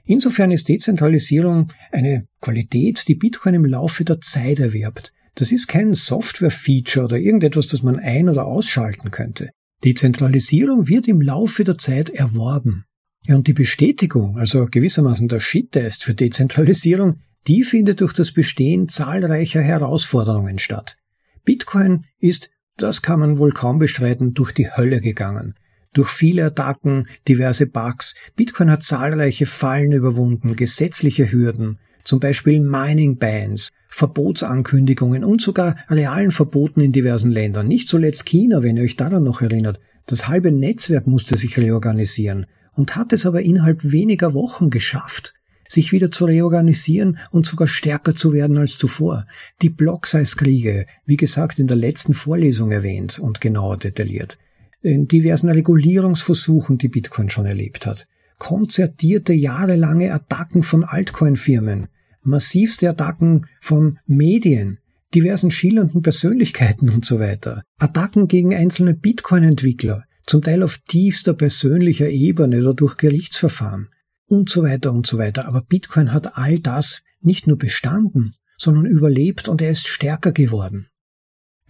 [0.09, 5.13] Insofern ist Dezentralisierung eine Qualität, die Bitcoin im Laufe der Zeit erwerbt.
[5.35, 9.51] Das ist kein Software-Feature oder irgendetwas, das man ein- oder ausschalten könnte.
[9.85, 12.85] Dezentralisierung wird im Laufe der Zeit erworben.
[13.27, 18.89] Ja, und die Bestätigung, also gewissermaßen der Shit-Test für Dezentralisierung, die findet durch das Bestehen
[18.89, 20.97] zahlreicher Herausforderungen statt.
[21.45, 25.53] Bitcoin ist, das kann man wohl kaum bestreiten, durch die Hölle gegangen
[25.93, 28.15] durch viele Attacken, diverse Bugs.
[28.35, 36.81] Bitcoin hat zahlreiche Fallen überwunden, gesetzliche Hürden, zum Beispiel Mining-Bans, Verbotsankündigungen und sogar realen Verboten
[36.81, 37.67] in diversen Ländern.
[37.67, 39.79] Nicht zuletzt China, wenn ihr euch daran noch erinnert.
[40.05, 45.33] Das halbe Netzwerk musste sich reorganisieren und hat es aber innerhalb weniger Wochen geschafft,
[45.67, 49.25] sich wieder zu reorganisieren und sogar stärker zu werden als zuvor.
[49.61, 54.37] Die Block-Size-Kriege, wie gesagt in der letzten Vorlesung erwähnt und genauer detailliert
[54.81, 58.07] in diversen Regulierungsversuchen, die Bitcoin schon erlebt hat,
[58.37, 61.87] konzertierte jahrelange Attacken von Altcoin-Firmen,
[62.21, 64.79] massivste Attacken von Medien,
[65.13, 72.09] diversen schillernden Persönlichkeiten und so weiter, Attacken gegen einzelne Bitcoin-Entwickler, zum Teil auf tiefster persönlicher
[72.09, 73.89] Ebene oder durch Gerichtsverfahren
[74.27, 75.47] und so weiter und so weiter.
[75.47, 80.87] Aber Bitcoin hat all das nicht nur bestanden, sondern überlebt und er ist stärker geworden.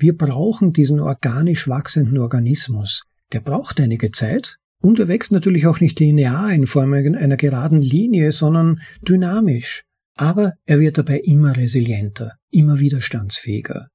[0.01, 3.03] Wir brauchen diesen organisch wachsenden Organismus.
[3.33, 7.81] Der braucht einige Zeit und er wächst natürlich auch nicht linear in Form einer geraden
[7.81, 9.83] Linie, sondern dynamisch.
[10.15, 13.89] Aber er wird dabei immer resilienter, immer widerstandsfähiger.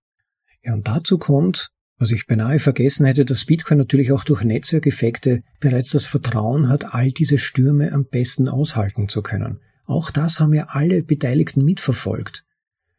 [0.62, 5.42] Ja, und dazu kommt, was ich beinahe vergessen hätte, dass Bitcoin natürlich auch durch Netzwerkeffekte
[5.58, 9.60] bereits das Vertrauen hat, all diese Stürme am besten aushalten zu können.
[9.86, 12.44] Auch das haben ja alle Beteiligten mitverfolgt.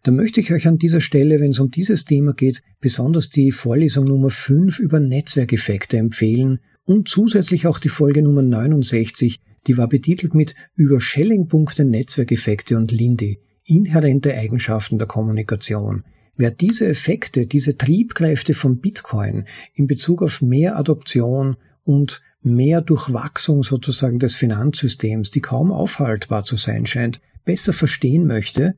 [0.06, 3.52] Da möchte ich euch an dieser Stelle, wenn es um dieses Thema geht, besonders die
[3.52, 9.90] Vorlesung Nummer 5 über Netzwerkeffekte empfehlen und zusätzlich auch die Folge Nummer 69, die war
[9.90, 16.04] betitelt mit Über Schellingpunkte, Netzwerkeffekte und Lindy, inhärente Eigenschaften der Kommunikation.
[16.38, 23.64] Wer diese Effekte, diese Triebkräfte von Bitcoin in Bezug auf mehr Adoption und mehr Durchwachsung
[23.64, 28.76] sozusagen des Finanzsystems, die kaum aufhaltbar zu sein scheint, besser verstehen möchte,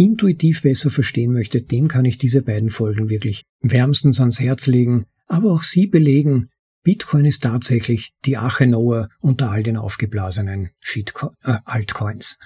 [0.00, 5.04] intuitiv besser verstehen möchte, dem kann ich diese beiden Folgen wirklich wärmstens ans Herz legen.
[5.26, 6.48] Aber auch sie belegen,
[6.82, 12.38] Bitcoin ist tatsächlich die Ache Noah unter all den aufgeblasenen Shitco äh, Altcoins.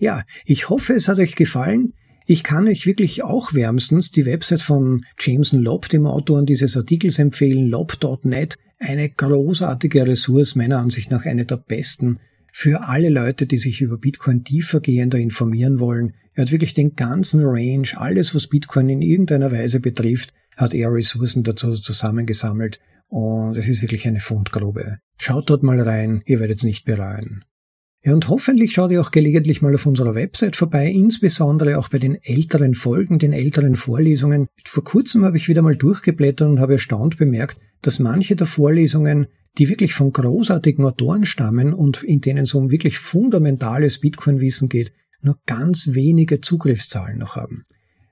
[0.00, 1.92] Ja, ich hoffe, es hat euch gefallen.
[2.26, 7.20] Ich kann euch wirklich auch wärmstens die Website von Jameson Lobb, dem Autor dieses Artikels,
[7.20, 8.56] empfehlen, lob.net.
[8.80, 12.18] Eine großartige Ressource, meiner Ansicht nach eine der besten
[12.52, 16.14] für alle Leute, die sich über Bitcoin tiefergehender informieren wollen.
[16.34, 20.92] Er hat wirklich den ganzen Range, alles was Bitcoin in irgendeiner Weise betrifft, hat er
[20.92, 22.78] Ressourcen dazu zusammengesammelt
[23.08, 24.98] und es ist wirklich eine Fundgrube.
[25.18, 27.44] Schaut dort mal rein, ihr werdet es nicht bereuen.
[28.04, 31.98] Ja, und hoffentlich schaut ihr auch gelegentlich mal auf unserer Website vorbei, insbesondere auch bei
[31.98, 34.48] den älteren Folgen, den älteren Vorlesungen.
[34.66, 39.28] Vor kurzem habe ich wieder mal durchgeblättert und habe erstaunt bemerkt, dass manche der Vorlesungen
[39.58, 44.92] die wirklich von großartigen Autoren stammen und in denen es um wirklich fundamentales Bitcoin-Wissen geht,
[45.20, 47.64] nur ganz wenige Zugriffszahlen noch haben.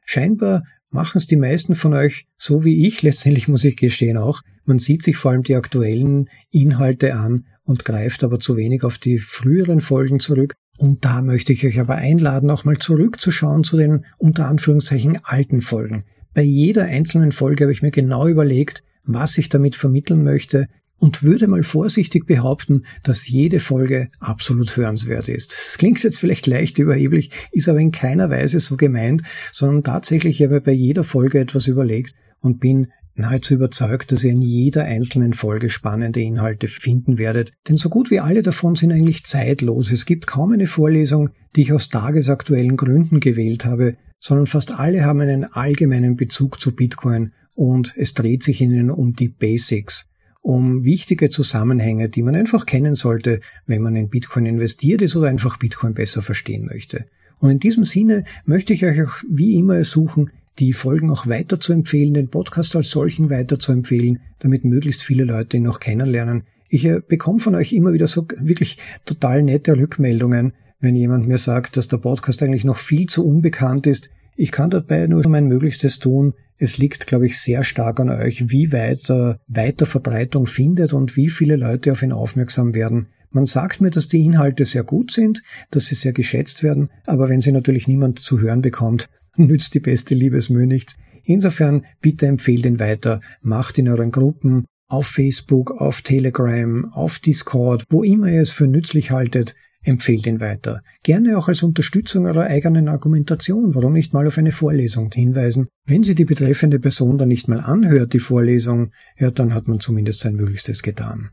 [0.05, 4.43] Scheinbar machen es die meisten von euch so wie ich, letztendlich muss ich gestehen auch.
[4.65, 8.99] Man sieht sich vor allem die aktuellen Inhalte an und greift aber zu wenig auf
[8.99, 10.55] die früheren Folgen zurück.
[10.79, 15.61] Und da möchte ich euch aber einladen, auch mal zurückzuschauen zu den unter Anführungszeichen alten
[15.61, 16.05] Folgen.
[16.33, 20.69] Bei jeder einzelnen Folge habe ich mir genau überlegt, was ich damit vermitteln möchte,
[21.01, 25.53] und würde mal vorsichtig behaupten, dass jede Folge absolut hörenswert ist.
[25.53, 30.43] Das klingt jetzt vielleicht leicht überheblich, ist aber in keiner Weise so gemeint, sondern tatsächlich
[30.43, 34.85] habe ich bei jeder Folge etwas überlegt und bin nahezu überzeugt, dass ihr in jeder
[34.85, 39.91] einzelnen Folge spannende Inhalte finden werdet, denn so gut wie alle davon sind eigentlich zeitlos.
[39.91, 45.05] Es gibt kaum eine Vorlesung, die ich aus tagesaktuellen Gründen gewählt habe, sondern fast alle
[45.05, 50.10] haben einen allgemeinen Bezug zu Bitcoin und es dreht sich ihnen um die Basics
[50.43, 55.29] um wichtige Zusammenhänge, die man einfach kennen sollte, wenn man in Bitcoin investiert ist oder
[55.29, 57.07] einfach Bitcoin besser verstehen möchte.
[57.39, 61.59] Und in diesem Sinne möchte ich euch auch wie immer ersuchen, die Folgen auch weiter
[61.59, 65.81] zu empfehlen, den Podcast als solchen weiter zu empfehlen, damit möglichst viele Leute ihn noch
[65.81, 66.43] kennenlernen.
[66.69, 71.39] Ich äh, bekomme von euch immer wieder so wirklich total nette Rückmeldungen, wenn jemand mir
[71.39, 74.11] sagt, dass der Podcast eigentlich noch viel zu unbekannt ist.
[74.37, 78.51] Ich kann dabei nur mein Möglichstes tun, es liegt, glaube ich, sehr stark an euch,
[78.51, 83.07] wie weit er weiter Verbreitung findet und wie viele Leute auf ihn aufmerksam werden.
[83.31, 87.31] Man sagt mir, dass die Inhalte sehr gut sind, dass sie sehr geschätzt werden, aber
[87.31, 90.97] wenn sie natürlich niemand zu hören bekommt, nützt die beste Liebesmühe nichts.
[91.25, 97.85] Insofern bitte empfehlt ihn weiter, macht in euren Gruppen, auf Facebook, auf Telegram, auf Discord,
[97.89, 100.83] wo immer ihr es für nützlich haltet, Empfehlt ihn weiter.
[101.03, 103.75] Gerne auch als Unterstützung eurer eigenen Argumentation.
[103.75, 105.69] Warum nicht mal auf eine Vorlesung hinweisen?
[105.87, 109.81] Wenn sie die betreffende Person dann nicht mal anhört, die Vorlesung, ja, dann hat man
[109.81, 111.31] zumindest sein Möglichstes getan.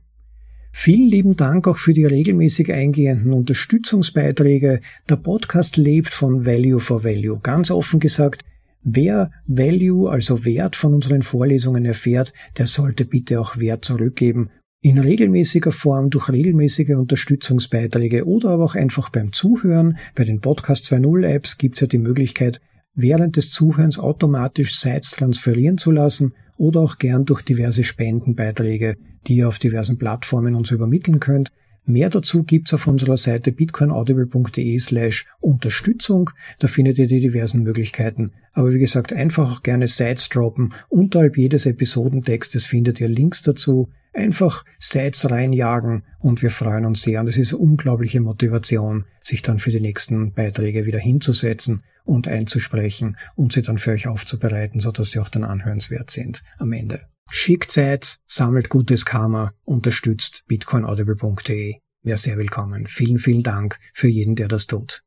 [0.71, 4.79] Vielen lieben Dank auch für die regelmäßig eingehenden Unterstützungsbeiträge.
[5.09, 7.39] Der Podcast lebt von Value for Value.
[7.41, 8.45] Ganz offen gesagt,
[8.83, 14.99] wer Value, also Wert von unseren Vorlesungen erfährt, der sollte bitte auch Wert zurückgeben in
[14.99, 19.97] regelmäßiger Form durch regelmäßige Unterstützungsbeiträge oder aber auch einfach beim Zuhören.
[20.15, 22.61] Bei den Podcast 2.0 Apps gibt es ja die Möglichkeit,
[22.93, 28.97] während des Zuhörens automatisch Sites transferieren zu lassen oder auch gern durch diverse Spendenbeiträge,
[29.27, 31.51] die ihr auf diversen Plattformen uns übermitteln könnt.
[31.89, 36.31] Mehr dazu gibt's auf unserer Seite bitcoinaudible.de slash Unterstützung.
[36.59, 38.33] Da findet ihr die diversen Möglichkeiten.
[38.51, 40.73] Aber wie gesagt, einfach auch gerne Sites droppen.
[40.89, 43.87] Unterhalb jedes Episodentextes findet ihr Links dazu
[44.17, 47.21] einfach Sites reinjagen und wir freuen uns sehr.
[47.21, 52.27] Und es ist eine unglaubliche Motivation, sich dann für die nächsten Beiträge wieder hinzusetzen und
[52.27, 57.01] einzusprechen und sie dann für euch aufzubereiten, sodass sie auch dann anhörenswert sind am Ende.
[57.29, 61.75] Schickt Sites, sammelt gutes Karma, unterstützt bitcoinaudible.de.
[62.03, 62.87] Wäre sehr willkommen.
[62.87, 65.03] Vielen, vielen Dank für jeden, der das tut.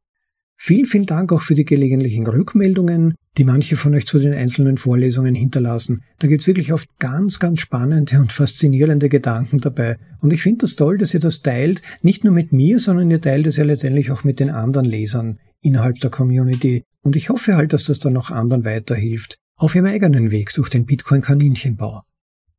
[0.63, 4.77] Vielen, vielen Dank auch für die gelegentlichen Rückmeldungen, die manche von euch zu den einzelnen
[4.77, 6.03] Vorlesungen hinterlassen.
[6.19, 9.97] Da gibt's wirklich oft ganz, ganz spannende und faszinierende Gedanken dabei.
[10.21, 13.23] Und ich finde das toll, dass ihr das teilt, nicht nur mit mir, sondern ihr
[13.23, 16.85] teilt es ja letztendlich auch mit den anderen Lesern innerhalb der Community.
[17.01, 20.69] Und ich hoffe halt, dass das dann auch anderen weiterhilft, auf ihrem eigenen Weg durch
[20.69, 22.03] den Bitcoin-Kaninchenbau.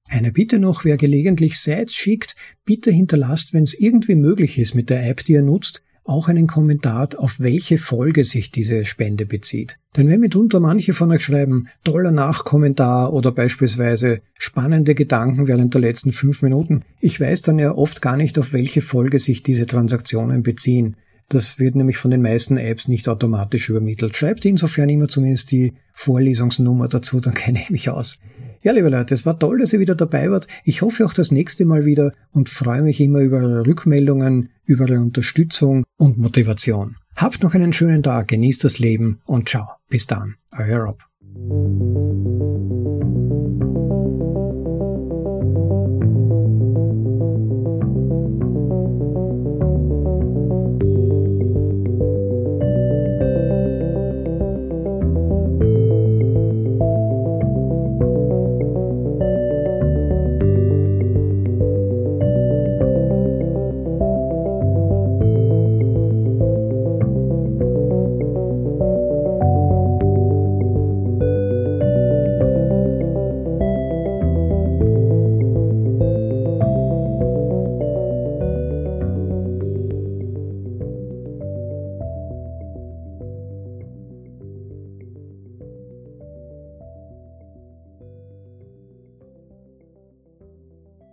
[0.09, 2.35] Eine Bitte noch, wer gelegentlich Sites schickt,
[2.65, 6.47] bitte hinterlasst, wenn es irgendwie möglich ist mit der App, die ihr nutzt, auch einen
[6.47, 9.79] Kommentar, auf welche Folge sich diese Spende bezieht.
[9.95, 15.81] Denn wenn mitunter manche von euch schreiben, toller Nachkommentar oder beispielsweise spannende Gedanken während der
[15.81, 19.65] letzten fünf Minuten, ich weiß dann ja oft gar nicht, auf welche Folge sich diese
[19.65, 20.95] Transaktionen beziehen.
[21.29, 24.15] Das wird nämlich von den meisten Apps nicht automatisch übermittelt.
[24.17, 28.19] Schreibt insofern immer zumindest die Vorlesungsnummer dazu, dann kenne ich mich aus.
[28.63, 30.47] Ja, liebe Leute, es war toll, dass ihr wieder dabei wart.
[30.63, 34.85] Ich hoffe auch das nächste Mal wieder und freue mich immer über eure Rückmeldungen, über
[34.85, 36.97] eure Unterstützung und Motivation.
[37.17, 39.67] Habt noch einen schönen Tag, genießt das Leben und ciao.
[39.89, 40.99] Bis dann, euer Rob.